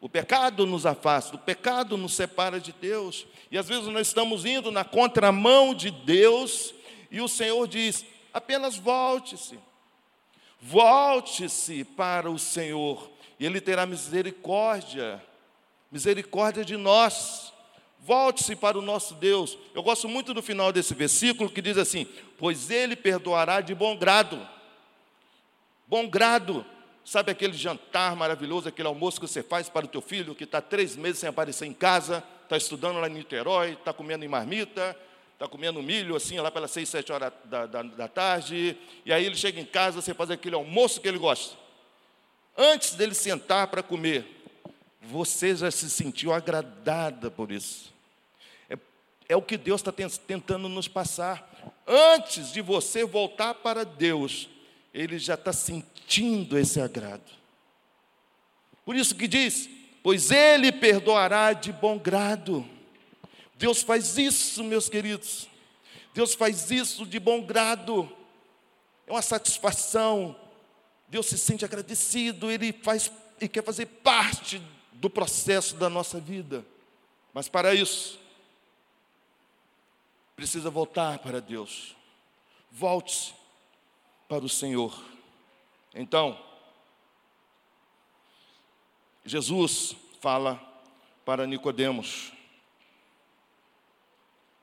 [0.00, 3.26] O pecado nos afasta, o pecado nos separa de Deus.
[3.50, 6.74] E às vezes nós estamos indo na contramão de Deus,
[7.10, 9.58] e o Senhor diz: apenas volte-se.
[10.62, 15.22] Volte-se para o Senhor, e Ele terá misericórdia,
[15.90, 17.52] misericórdia de nós.
[18.02, 19.58] Volte-se para o nosso Deus.
[19.74, 22.06] Eu gosto muito do final desse versículo que diz assim:
[22.38, 24.48] Pois Ele perdoará de bom grado.
[25.86, 26.64] Bom grado.
[27.04, 30.60] Sabe aquele jantar maravilhoso, aquele almoço que você faz para o teu filho que está
[30.60, 34.96] três meses sem aparecer em casa, está estudando lá em Niterói, está comendo em marmita,
[35.32, 39.24] está comendo milho assim lá pelas seis, sete horas da, da, da tarde, e aí
[39.24, 41.56] ele chega em casa, você faz aquele almoço que ele gosta.
[42.56, 44.40] Antes dele sentar para comer,
[45.00, 47.92] você já se sentiu agradada por isso.
[48.68, 48.76] É,
[49.30, 49.92] é o que Deus está
[50.26, 51.48] tentando nos passar.
[51.86, 54.48] Antes de você voltar para Deus,
[54.92, 55.89] Ele já está sentindo
[56.58, 57.30] esse agrado.
[58.84, 59.68] Por isso que diz:
[60.02, 62.66] pois Ele perdoará de bom grado.
[63.56, 65.48] Deus faz isso, meus queridos.
[66.14, 68.10] Deus faz isso de bom grado.
[69.06, 70.34] É uma satisfação.
[71.08, 74.60] Deus se sente agradecido, Ele faz e quer fazer parte
[74.92, 76.64] do processo da nossa vida.
[77.32, 78.18] Mas para isso,
[80.36, 81.96] precisa voltar para Deus.
[82.70, 83.32] Volte-se
[84.28, 85.10] para o Senhor.
[85.94, 86.38] Então,
[89.24, 90.60] Jesus fala
[91.24, 92.32] para Nicodemos.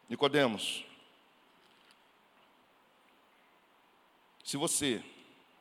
[0.09, 0.85] Nicodemos,
[4.43, 5.03] se você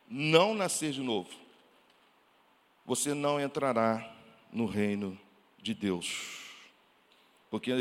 [0.08, 1.30] não nascer de novo,
[2.84, 4.14] você não entrará
[4.52, 5.18] no reino
[5.58, 6.44] de Deus.
[7.50, 7.72] Porque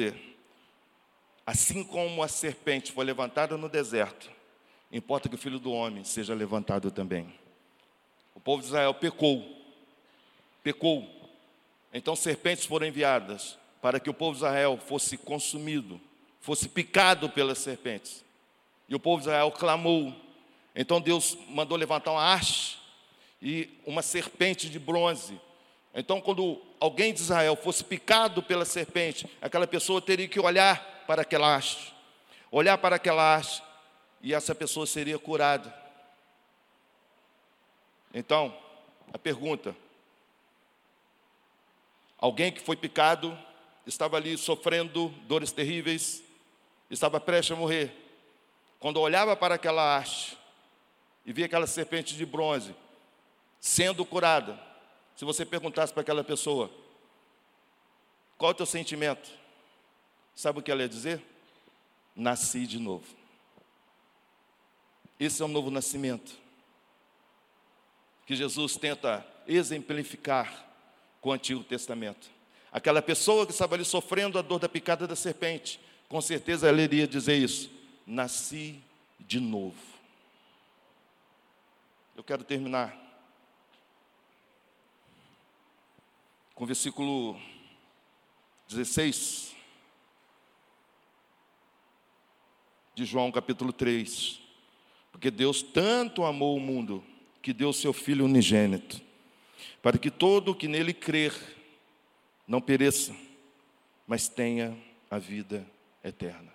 [1.46, 4.32] assim como a serpente foi levantada no deserto,
[4.92, 7.45] importa que o filho do homem seja levantado também.
[8.36, 9.44] O povo de Israel pecou,
[10.62, 11.10] pecou.
[11.92, 16.00] Então serpentes foram enviadas para que o povo de Israel fosse consumido,
[16.40, 18.24] fosse picado pelas serpentes.
[18.88, 20.14] E o povo de Israel clamou.
[20.76, 22.78] Então Deus mandou levantar uma haste
[23.42, 25.40] e uma serpente de bronze
[25.96, 31.22] então, quando alguém de Israel fosse picado pela serpente, aquela pessoa teria que olhar para
[31.22, 31.96] aquela haste,
[32.52, 33.64] olhar para aquela haste,
[34.22, 35.74] e essa pessoa seria curada.
[38.16, 38.58] Então,
[39.12, 39.76] a pergunta:
[42.18, 43.38] alguém que foi picado,
[43.86, 46.24] estava ali sofrendo dores terríveis,
[46.90, 47.94] estava prestes a morrer,
[48.80, 50.38] quando olhava para aquela haste
[51.26, 52.74] e via aquela serpente de bronze
[53.60, 54.60] sendo curada,
[55.16, 56.70] se você perguntasse para aquela pessoa,
[58.38, 59.30] qual é o teu sentimento?
[60.36, 61.22] Sabe o que ela ia dizer?
[62.16, 63.08] Nasci de novo.
[65.20, 66.45] Esse é o novo nascimento.
[68.26, 70.66] Que Jesus tenta exemplificar
[71.22, 72.30] com o Antigo Testamento.
[72.72, 76.82] Aquela pessoa que estava ali sofrendo a dor da picada da serpente, com certeza ela
[76.82, 77.70] iria dizer isso:
[78.06, 78.80] nasci
[79.20, 79.78] de novo.
[82.16, 82.96] Eu quero terminar
[86.54, 87.40] com o versículo
[88.70, 89.54] 16
[92.96, 94.40] de João capítulo 3.
[95.12, 97.04] Porque Deus tanto amou o mundo
[97.46, 99.00] que deu seu Filho unigênito,
[99.80, 101.32] para que todo o que nele crer
[102.48, 103.16] não pereça,
[104.08, 104.76] mas tenha
[105.12, 105.64] a vida
[106.04, 106.52] eterna.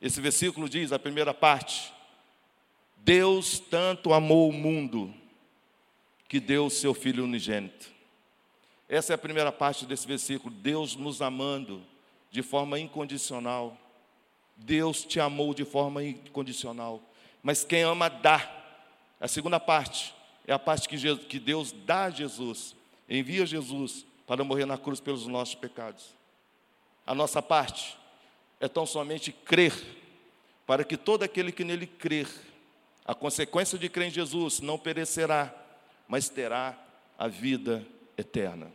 [0.00, 1.92] Esse versículo diz, a primeira parte,
[2.98, 5.12] Deus tanto amou o mundo
[6.28, 7.90] que deu o seu Filho unigênito.
[8.88, 11.82] Essa é a primeira parte desse versículo, Deus nos amando
[12.30, 13.76] de forma incondicional.
[14.56, 17.02] Deus te amou de forma incondicional.
[17.42, 18.55] Mas quem ama dá.
[19.20, 20.14] A segunda parte
[20.46, 22.76] é a parte que, Jesus, que Deus dá a Jesus,
[23.08, 26.14] envia Jesus para morrer na cruz pelos nossos pecados.
[27.06, 27.96] A nossa parte
[28.60, 29.72] é tão somente crer,
[30.66, 32.28] para que todo aquele que nele crer,
[33.04, 35.54] a consequência de crer em Jesus não perecerá,
[36.08, 36.76] mas terá
[37.16, 37.86] a vida
[38.18, 38.72] eterna.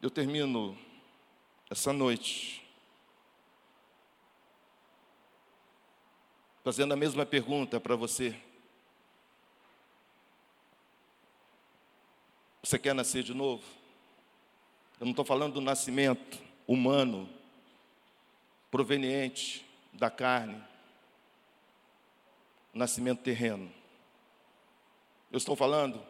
[0.00, 0.76] Eu termino
[1.70, 2.61] essa noite
[6.62, 8.34] fazendo a mesma pergunta para você.
[12.62, 13.64] Você quer nascer de novo?
[15.00, 17.28] Eu não estou falando do nascimento humano,
[18.70, 20.62] proveniente da carne,
[22.72, 23.70] nascimento terreno.
[25.30, 26.00] Eu estou falando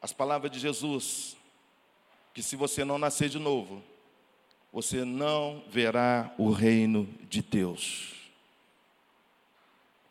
[0.00, 1.36] as palavras de Jesus,
[2.32, 3.82] que se você não nascer de novo,
[4.72, 8.23] você não verá o reino de Deus.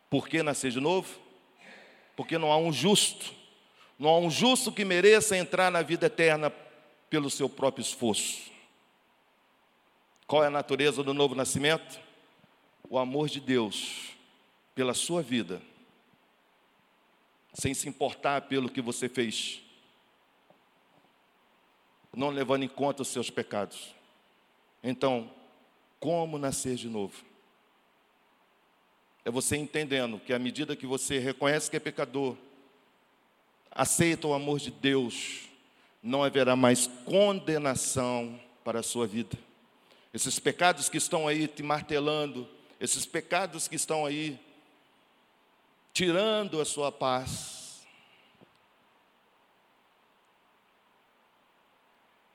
[0.08, 1.18] Por que nascer de novo?
[2.16, 3.32] Porque não há um justo,
[3.98, 6.50] não há um justo que mereça entrar na vida eterna
[7.10, 8.50] pelo seu próprio esforço.
[10.26, 12.00] Qual é a natureza do novo nascimento?
[12.88, 14.14] O amor de Deus
[14.74, 15.62] pela sua vida,
[17.52, 19.62] sem se importar pelo que você fez,
[22.12, 23.94] não levando em conta os seus pecados.
[24.82, 25.30] Então,
[26.00, 27.24] como nascer de novo?
[29.24, 32.36] É você entendendo que à medida que você reconhece que é pecador,
[33.70, 35.48] aceita o amor de Deus,
[36.02, 39.38] não haverá mais condenação para a sua vida.
[40.12, 42.46] Esses pecados que estão aí te martelando,
[42.78, 44.38] esses pecados que estão aí
[45.94, 47.82] tirando a sua paz,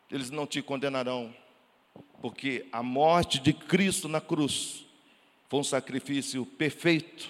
[0.10, 1.34] eles não te condenarão,
[2.20, 4.89] porque a morte de Cristo na cruz
[5.50, 7.28] foi um sacrifício perfeito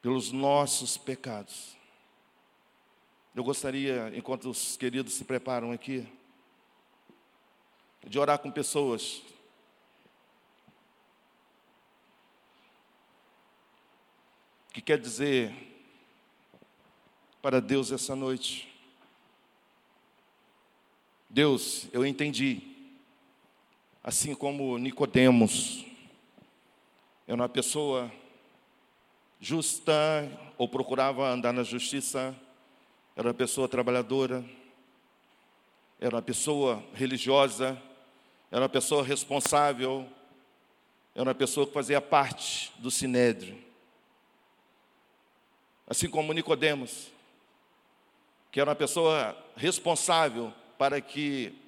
[0.00, 1.76] pelos nossos pecados.
[3.34, 6.08] Eu gostaria, enquanto os queridos se preparam aqui,
[8.06, 9.22] de orar com pessoas
[14.72, 15.54] que quer dizer
[17.42, 18.74] para Deus essa noite.
[21.28, 22.67] Deus, eu entendi
[24.08, 25.84] assim como Nicodemos.
[27.26, 28.10] Era uma pessoa
[29.38, 29.92] justa
[30.56, 32.34] ou procurava andar na justiça,
[33.14, 34.42] era uma pessoa trabalhadora,
[36.00, 37.78] era uma pessoa religiosa,
[38.50, 40.08] era uma pessoa responsável,
[41.14, 43.62] era uma pessoa que fazia parte do sinédrio.
[45.86, 47.08] Assim como Nicodemos,
[48.50, 51.67] que era uma pessoa responsável para que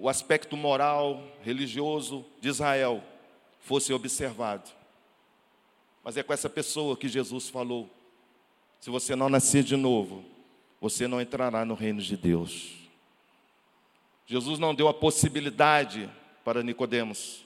[0.00, 3.02] o aspecto moral, religioso de Israel
[3.60, 4.70] fosse observado.
[6.04, 7.88] Mas é com essa pessoa que Jesus falou:
[8.80, 10.24] se você não nascer de novo,
[10.80, 12.74] você não entrará no reino de Deus.
[14.26, 16.08] Jesus não deu a possibilidade
[16.44, 17.44] para Nicodemos.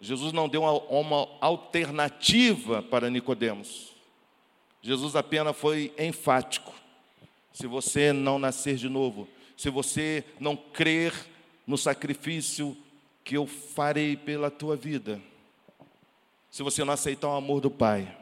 [0.00, 3.92] Jesus não deu uma, alternativa para Nicodemos.
[4.82, 6.74] Jesus apenas foi enfático.
[7.52, 9.28] Se você não nascer de novo,
[9.62, 11.14] se você não crer
[11.64, 12.76] no sacrifício
[13.22, 15.22] que eu farei pela tua vida,
[16.50, 18.12] se você não aceitar o amor do Pai,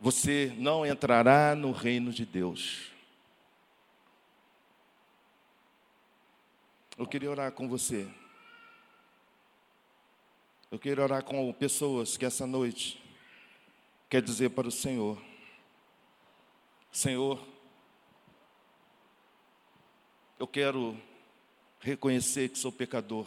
[0.00, 2.90] você não entrará no reino de Deus.
[6.96, 8.08] Eu queria orar com você.
[10.70, 12.98] Eu queria orar com pessoas que essa noite
[14.08, 15.20] quer dizer para o Senhor:
[16.90, 17.57] Senhor,
[20.38, 20.96] eu quero
[21.80, 23.26] reconhecer que sou pecador.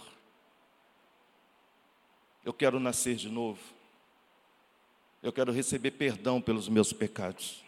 [2.44, 3.60] Eu quero nascer de novo.
[5.22, 7.64] Eu quero receber perdão pelos meus pecados.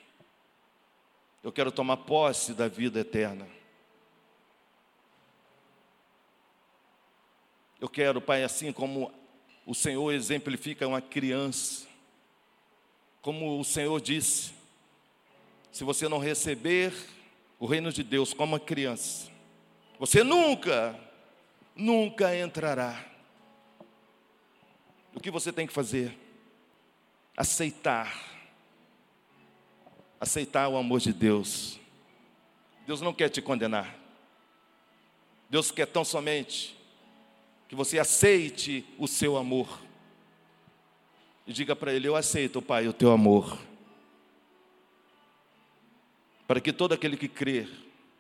[1.44, 3.48] Eu quero tomar posse da vida eterna.
[7.80, 9.12] Eu quero, Pai, assim como
[9.66, 11.86] o Senhor exemplifica uma criança,
[13.22, 14.54] como o Senhor disse,
[15.70, 16.94] se você não receber
[17.60, 19.33] o reino de Deus como uma criança,
[20.06, 20.99] você nunca,
[21.74, 23.06] nunca entrará.
[25.16, 26.14] O que você tem que fazer?
[27.38, 28.14] Aceitar.
[30.20, 31.80] Aceitar o amor de Deus.
[32.86, 33.95] Deus não quer te condenar.
[35.49, 36.78] Deus quer tão somente
[37.70, 39.80] que você aceite o seu amor.
[41.47, 43.58] E diga para Ele: Eu aceito, Pai, o teu amor.
[46.45, 47.70] Para que todo aquele que crer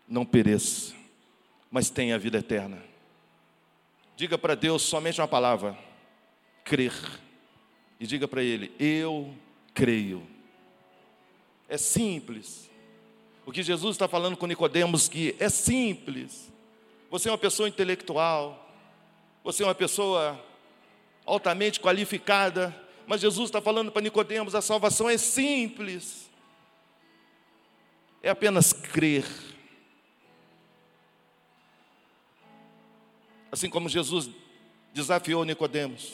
[0.07, 1.02] não pereça,
[1.73, 2.77] mas tenha a vida eterna.
[4.15, 5.75] Diga para Deus somente uma palavra:
[6.63, 6.93] crer.
[7.99, 9.33] E diga para Ele: Eu
[9.73, 10.21] creio.
[11.67, 12.69] É simples.
[13.43, 16.53] O que Jesus está falando com Nicodemos que é simples.
[17.09, 18.71] Você é uma pessoa intelectual,
[19.43, 20.39] você é uma pessoa
[21.25, 22.73] altamente qualificada,
[23.07, 26.29] mas Jesus está falando para Nicodemos, a salvação é simples.
[28.21, 29.25] É apenas crer.
[33.53, 34.31] Assim como Jesus
[34.95, 36.13] desafiou Nicodemos,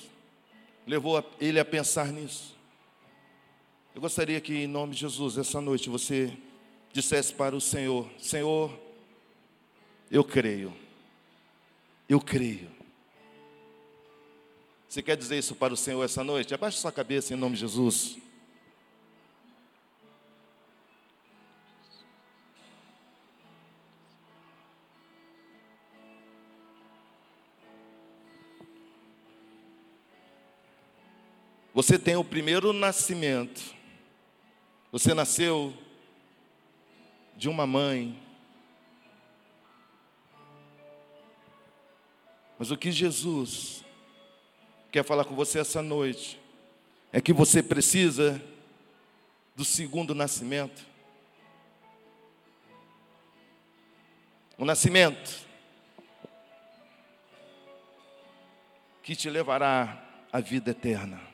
[0.86, 2.54] levou ele a pensar nisso.
[3.96, 6.38] Eu gostaria que, em nome de Jesus, essa noite você
[6.92, 8.78] dissesse para o Senhor: Senhor,
[10.12, 10.74] eu creio,
[12.10, 12.70] eu creio.
[14.90, 16.54] Você quer dizer isso para o Senhor essa noite?
[16.54, 18.18] Abaixe sua cabeça em nome de Jesus.
[31.80, 33.74] Você tem o primeiro nascimento.
[34.92, 35.74] Você nasceu
[37.38, 38.22] de uma mãe.
[42.58, 43.82] Mas o que Jesus
[44.92, 46.38] quer falar com você essa noite
[47.14, 48.44] é que você precisa
[49.56, 50.86] do segundo nascimento.
[54.58, 55.48] O nascimento
[59.02, 61.29] que te levará à vida eterna.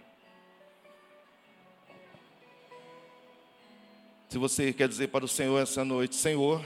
[4.29, 6.63] Se você quer dizer para o Senhor essa noite, Senhor,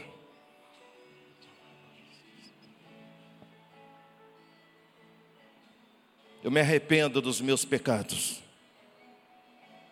[6.43, 8.41] Eu me arrependo dos meus pecados.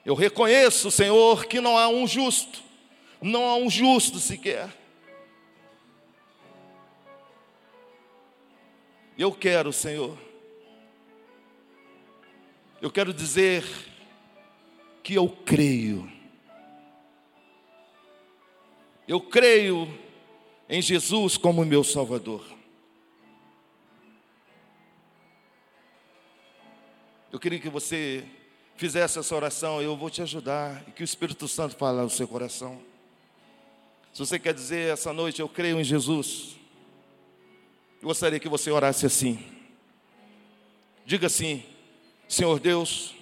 [0.05, 2.63] Eu reconheço, Senhor, que não há um justo,
[3.22, 4.70] não há um justo sequer.
[9.18, 10.18] Eu quero, Senhor,
[12.82, 13.65] eu quero dizer
[15.03, 16.16] que eu creio.
[19.08, 19.88] Eu creio
[20.68, 22.45] em Jesus como meu Salvador.
[27.32, 28.26] Eu queria que você
[28.76, 32.28] fizesse essa oração, eu vou te ajudar e que o Espírito Santo fale no seu
[32.28, 32.82] coração.
[34.12, 36.58] Se você quer dizer essa noite, eu creio em Jesus,
[38.01, 39.39] eu gostaria que você orasse assim.
[41.05, 41.64] Diga assim:
[42.28, 43.16] Senhor Deus,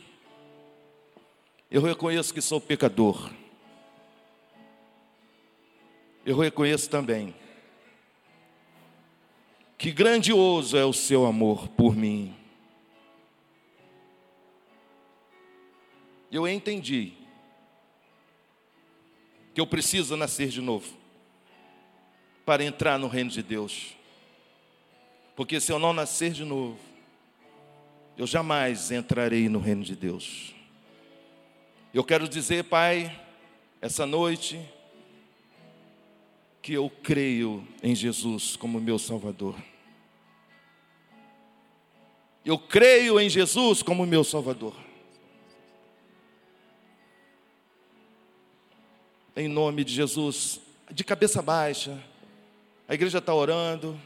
[1.70, 3.32] eu reconheço que sou pecador.
[6.26, 7.36] Eu reconheço também
[9.78, 12.36] que grandioso é o seu amor por mim.
[16.36, 17.14] eu entendi
[19.54, 20.94] que eu preciso nascer de novo
[22.46, 23.96] para entrar no reino de Deus.
[25.36, 26.78] Porque se eu não nascer de novo,
[28.18, 30.54] eu jamais entrarei no reino de Deus.
[31.94, 33.18] Eu quero dizer, Pai,
[33.82, 34.60] essa noite,
[36.66, 39.56] que eu creio em Jesus como meu Salvador.
[42.44, 44.76] Eu creio em Jesus como meu Salvador.
[49.36, 50.60] em nome de Jesus,
[50.90, 52.04] de cabeça baixa.
[52.88, 54.02] A igreja está orando.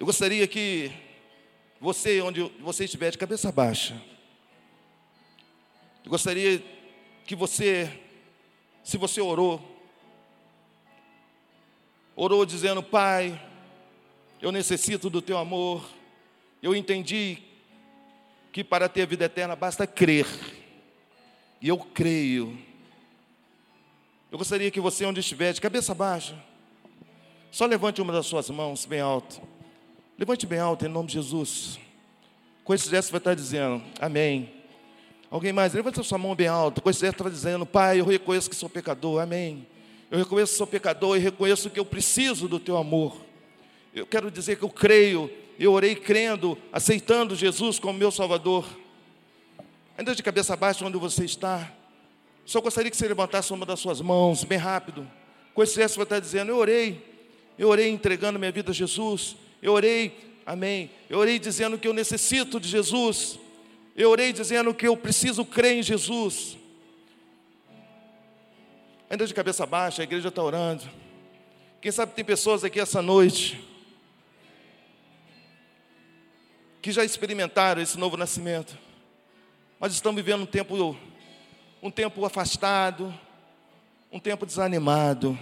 [0.00, 0.90] Eu gostaria que
[1.78, 4.00] você, onde você estiver, de cabeça baixa.
[6.02, 6.62] Eu gostaria
[7.26, 8.07] que você,
[8.88, 9.60] se você orou,
[12.16, 13.38] orou dizendo: Pai,
[14.40, 15.86] eu necessito do teu amor.
[16.62, 17.36] Eu entendi
[18.50, 20.26] que para ter vida eterna basta crer.
[21.60, 22.58] E eu creio.
[24.32, 26.42] Eu gostaria que você, onde estiver, de cabeça baixa,
[27.50, 29.38] só levante uma das suas mãos bem alto.
[30.16, 31.78] Levante bem alto em nome de Jesus.
[32.64, 34.57] Com esse gesto vai estar dizendo, amém.
[35.30, 35.74] Alguém mais?
[35.74, 36.80] Levante a sua mão bem alta.
[36.80, 39.66] Com esse está dizendo, Pai, eu reconheço que sou pecador, amém.
[40.10, 43.14] Eu reconheço que sou pecador e reconheço que eu preciso do teu amor.
[43.94, 48.66] Eu quero dizer que eu creio, eu orei crendo, aceitando Jesus como meu Salvador.
[49.98, 51.72] Ainda de cabeça baixa onde você está.
[52.46, 55.06] Só gostaria que você levantasse uma das suas mãos, bem rápido.
[55.52, 57.04] Com esse gesto, está dizendo: Eu orei,
[57.58, 59.36] eu orei entregando minha vida a Jesus.
[59.60, 60.16] Eu orei,
[60.46, 60.90] amém.
[61.10, 63.38] Eu orei dizendo que eu necessito de Jesus.
[63.98, 66.56] Eu orei dizendo que eu preciso crer em Jesus.
[69.10, 70.88] Ainda de cabeça baixa, a igreja está orando.
[71.80, 73.60] Quem sabe tem pessoas aqui essa noite
[76.80, 78.78] que já experimentaram esse novo nascimento,
[79.80, 80.96] mas estão vivendo um tempo,
[81.82, 83.12] um tempo afastado,
[84.12, 85.36] um tempo desanimado,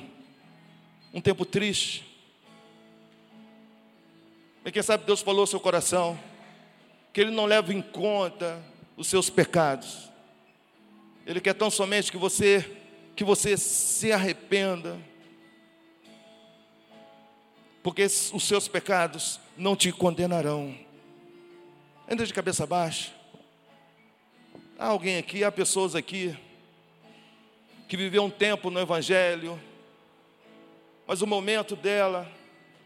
[1.12, 2.07] um tempo triste.
[4.64, 6.18] E quem sabe Deus falou ao seu coração
[7.17, 8.62] que Ele não leva em conta
[8.95, 10.11] os seus pecados.
[11.25, 12.77] Ele quer tão somente que você
[13.17, 15.01] que você se arrependa,
[17.83, 20.77] porque os seus pecados não te condenarão.
[22.07, 23.11] Ainda de cabeça baixa.
[24.79, 26.37] Há alguém aqui, há pessoas aqui
[27.89, 29.59] que viveu um tempo no Evangelho,
[31.07, 32.31] mas o momento dela,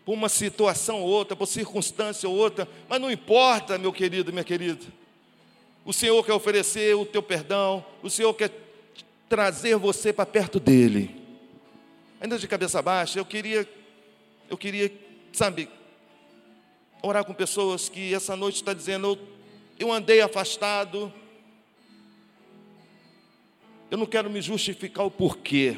[0.04, 4.44] por uma situação ou outra, por circunstância ou outra, mas não importa, meu querido, minha
[4.44, 4.84] querida.
[5.84, 8.50] O Senhor quer oferecer o teu perdão, o Senhor quer
[9.28, 11.14] trazer você para perto dele.
[12.20, 13.68] Ainda de cabeça baixa, eu queria,
[14.48, 14.92] eu queria,
[15.32, 15.68] sabe,
[17.02, 19.18] orar com pessoas que essa noite está dizendo, eu,
[19.78, 21.12] eu andei afastado,
[23.90, 25.76] eu não quero me justificar o porquê,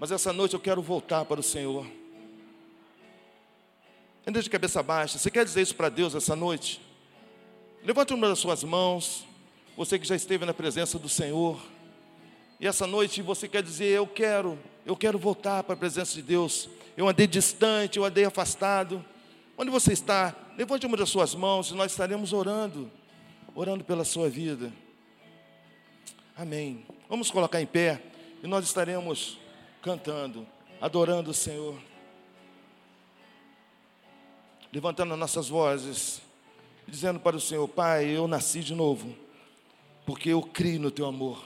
[0.00, 1.86] mas essa noite eu quero voltar para o Senhor.
[4.24, 6.80] Ainda de cabeça baixa, você quer dizer isso para Deus essa noite?
[7.82, 9.26] Levante uma das suas mãos,
[9.76, 11.60] você que já esteve na presença do Senhor.
[12.60, 14.56] E essa noite você quer dizer: Eu quero,
[14.86, 16.68] eu quero voltar para a presença de Deus.
[16.96, 19.04] Eu andei distante, eu andei afastado.
[19.58, 20.34] Onde você está?
[20.56, 22.88] Levante uma das suas mãos e nós estaremos orando,
[23.56, 24.72] orando pela sua vida.
[26.36, 26.86] Amém.
[27.08, 28.00] Vamos colocar em pé
[28.40, 29.38] e nós estaremos
[29.82, 30.46] cantando,
[30.80, 31.76] adorando o Senhor.
[34.72, 36.22] Levantando as nossas vozes,
[36.88, 39.14] dizendo para o Senhor: Pai, eu nasci de novo,
[40.06, 41.44] porque eu criei no teu amor.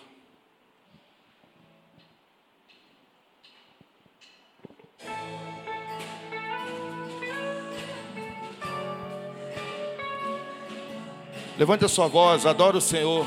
[11.59, 13.27] Levante a sua voz, adora o Senhor.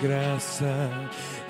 [0.00, 0.90] Graça,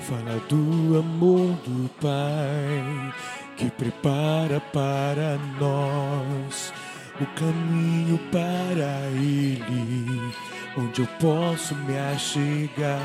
[0.01, 3.14] fala do amor do Pai
[3.57, 6.72] que prepara para nós
[7.20, 10.32] o caminho para Ele,
[10.76, 13.01] onde eu posso me achegar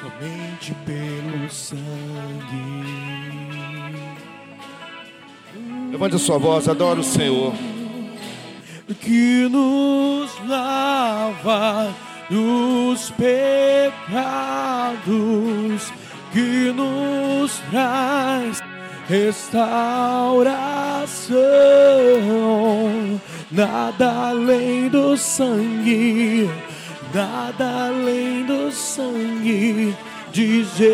[0.00, 1.80] somente pelo sangue.
[5.90, 7.52] Levante a sua voz, adora o Senhor.
[9.00, 11.94] Que nos lava
[12.30, 13.92] dos pecados
[16.32, 18.62] que nos traz
[19.08, 21.34] restauração.
[23.50, 26.48] Nada além do sangue,
[27.12, 29.94] nada além do sangue
[30.32, 30.84] de Jesus.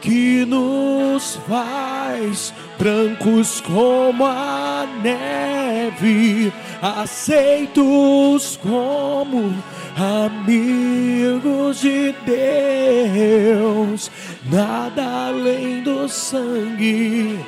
[0.00, 2.52] Que nos faz
[2.84, 9.54] brancos como a neve, aceitos como
[9.96, 14.10] amigos de Deus.
[14.52, 17.38] Nada além do sangue,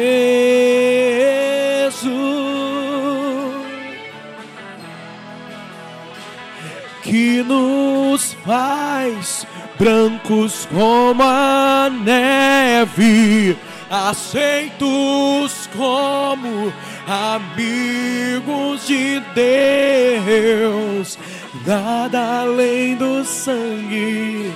[7.02, 9.46] Que nos faz
[9.78, 13.56] brancos como a neve,
[13.90, 16.72] aceitos como
[17.06, 21.18] amigos de Deus,
[21.66, 24.52] nada além do sangue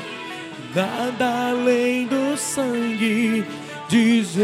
[0.75, 3.45] nada além do sangue
[3.89, 4.39] de Jesus.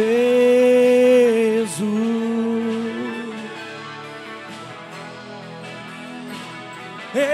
[7.15, 7.25] Eu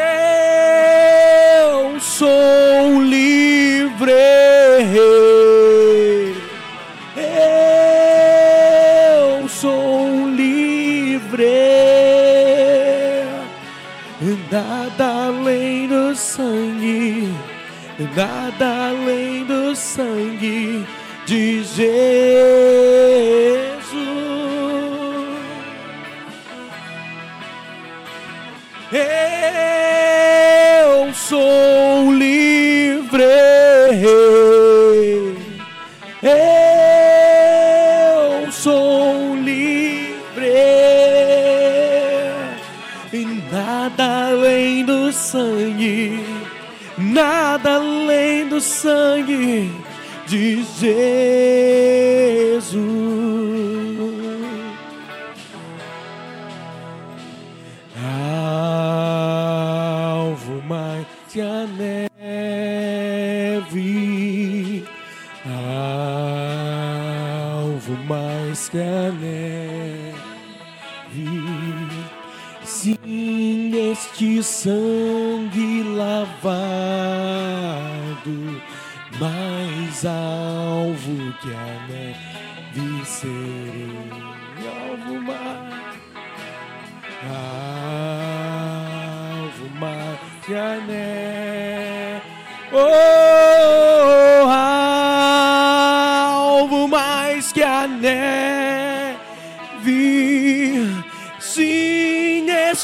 [2.01, 3.19] sou livre.
[14.51, 17.32] Nada além do sangue
[18.16, 20.84] nada além do sangue
[21.26, 21.90] de Jesus.
[28.92, 31.80] Eu sou
[45.31, 46.20] sangue
[46.99, 49.70] nada além do sangue
[50.26, 51.20] de Jesus.
[60.03, 62.05] Alvo mais que a neve,
[67.55, 69.39] alvo mais que a neve.
[73.93, 76.30] Este sangue lavado,
[79.18, 84.11] mais alvo que a neve serei.
[84.61, 85.97] Alvo mais,
[89.32, 91.69] alvo mais que a neve.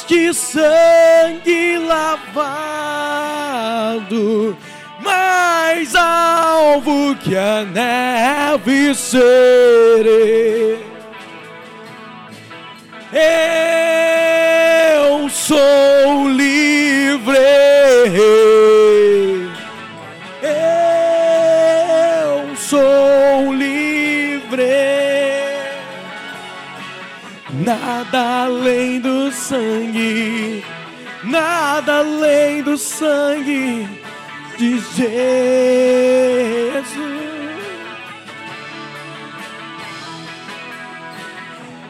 [0.06, 3.26] Este sangue lavado,
[5.02, 10.78] mais alvo que a neve serei.
[14.94, 16.45] Eu sou livre.
[27.66, 30.64] Nada além do sangue,
[31.24, 33.88] nada além do sangue
[34.56, 35.16] de Jesus.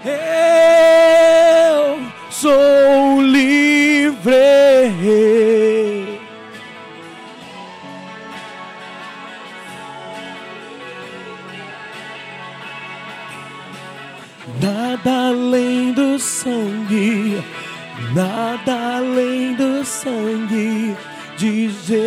[0.02, 2.00] Eu
[2.30, 2.95] sou
[18.16, 20.96] nada além do sangue
[21.36, 22.06] de Jesus.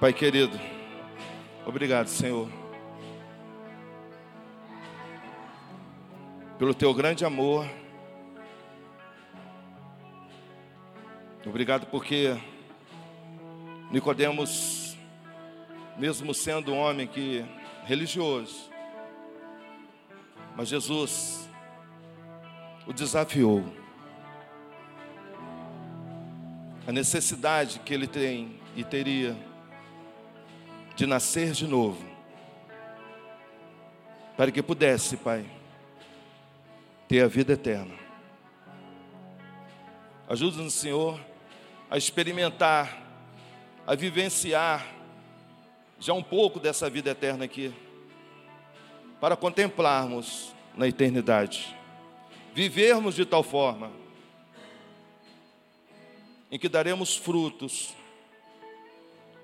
[0.00, 0.58] Pai querido,
[1.64, 2.48] obrigado, Senhor,
[6.58, 7.64] pelo teu grande amor.
[11.46, 12.36] Obrigado porque
[13.92, 14.85] Nicodemos,
[15.98, 17.44] mesmo sendo um homem que
[17.84, 18.70] religioso,
[20.54, 21.48] mas Jesus
[22.86, 23.64] o desafiou.
[26.86, 29.36] A necessidade que ele tem e teria
[30.94, 32.04] de nascer de novo,
[34.36, 35.44] para que pudesse, Pai,
[37.08, 37.94] ter a vida eterna.
[40.28, 41.20] Ajuda-nos, Senhor,
[41.90, 43.02] a experimentar,
[43.86, 44.95] a vivenciar
[45.98, 47.72] já um pouco dessa vida eterna aqui,
[49.20, 51.74] para contemplarmos na eternidade,
[52.54, 53.90] vivermos de tal forma
[56.50, 57.94] em que daremos frutos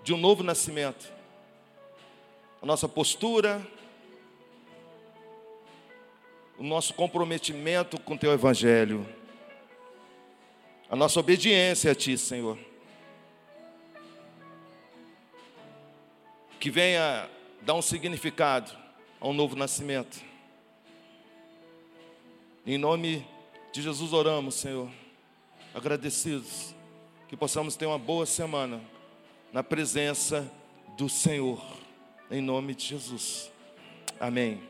[0.05, 1.13] de um novo nascimento.
[2.61, 3.67] A nossa postura,
[6.59, 9.07] o nosso comprometimento com teu evangelho,
[10.89, 12.59] a nossa obediência a ti, Senhor.
[16.63, 17.29] Que venha
[17.63, 18.71] dar um significado
[19.21, 20.23] a um novo nascimento.
[22.65, 23.27] Em nome
[23.73, 24.89] de Jesus oramos, Senhor,
[25.75, 26.73] agradecidos
[27.29, 28.81] que possamos ter uma boa semana
[29.53, 30.49] na presença
[30.97, 31.61] do Senhor,
[32.31, 33.51] em nome de Jesus.
[34.21, 34.63] Amém.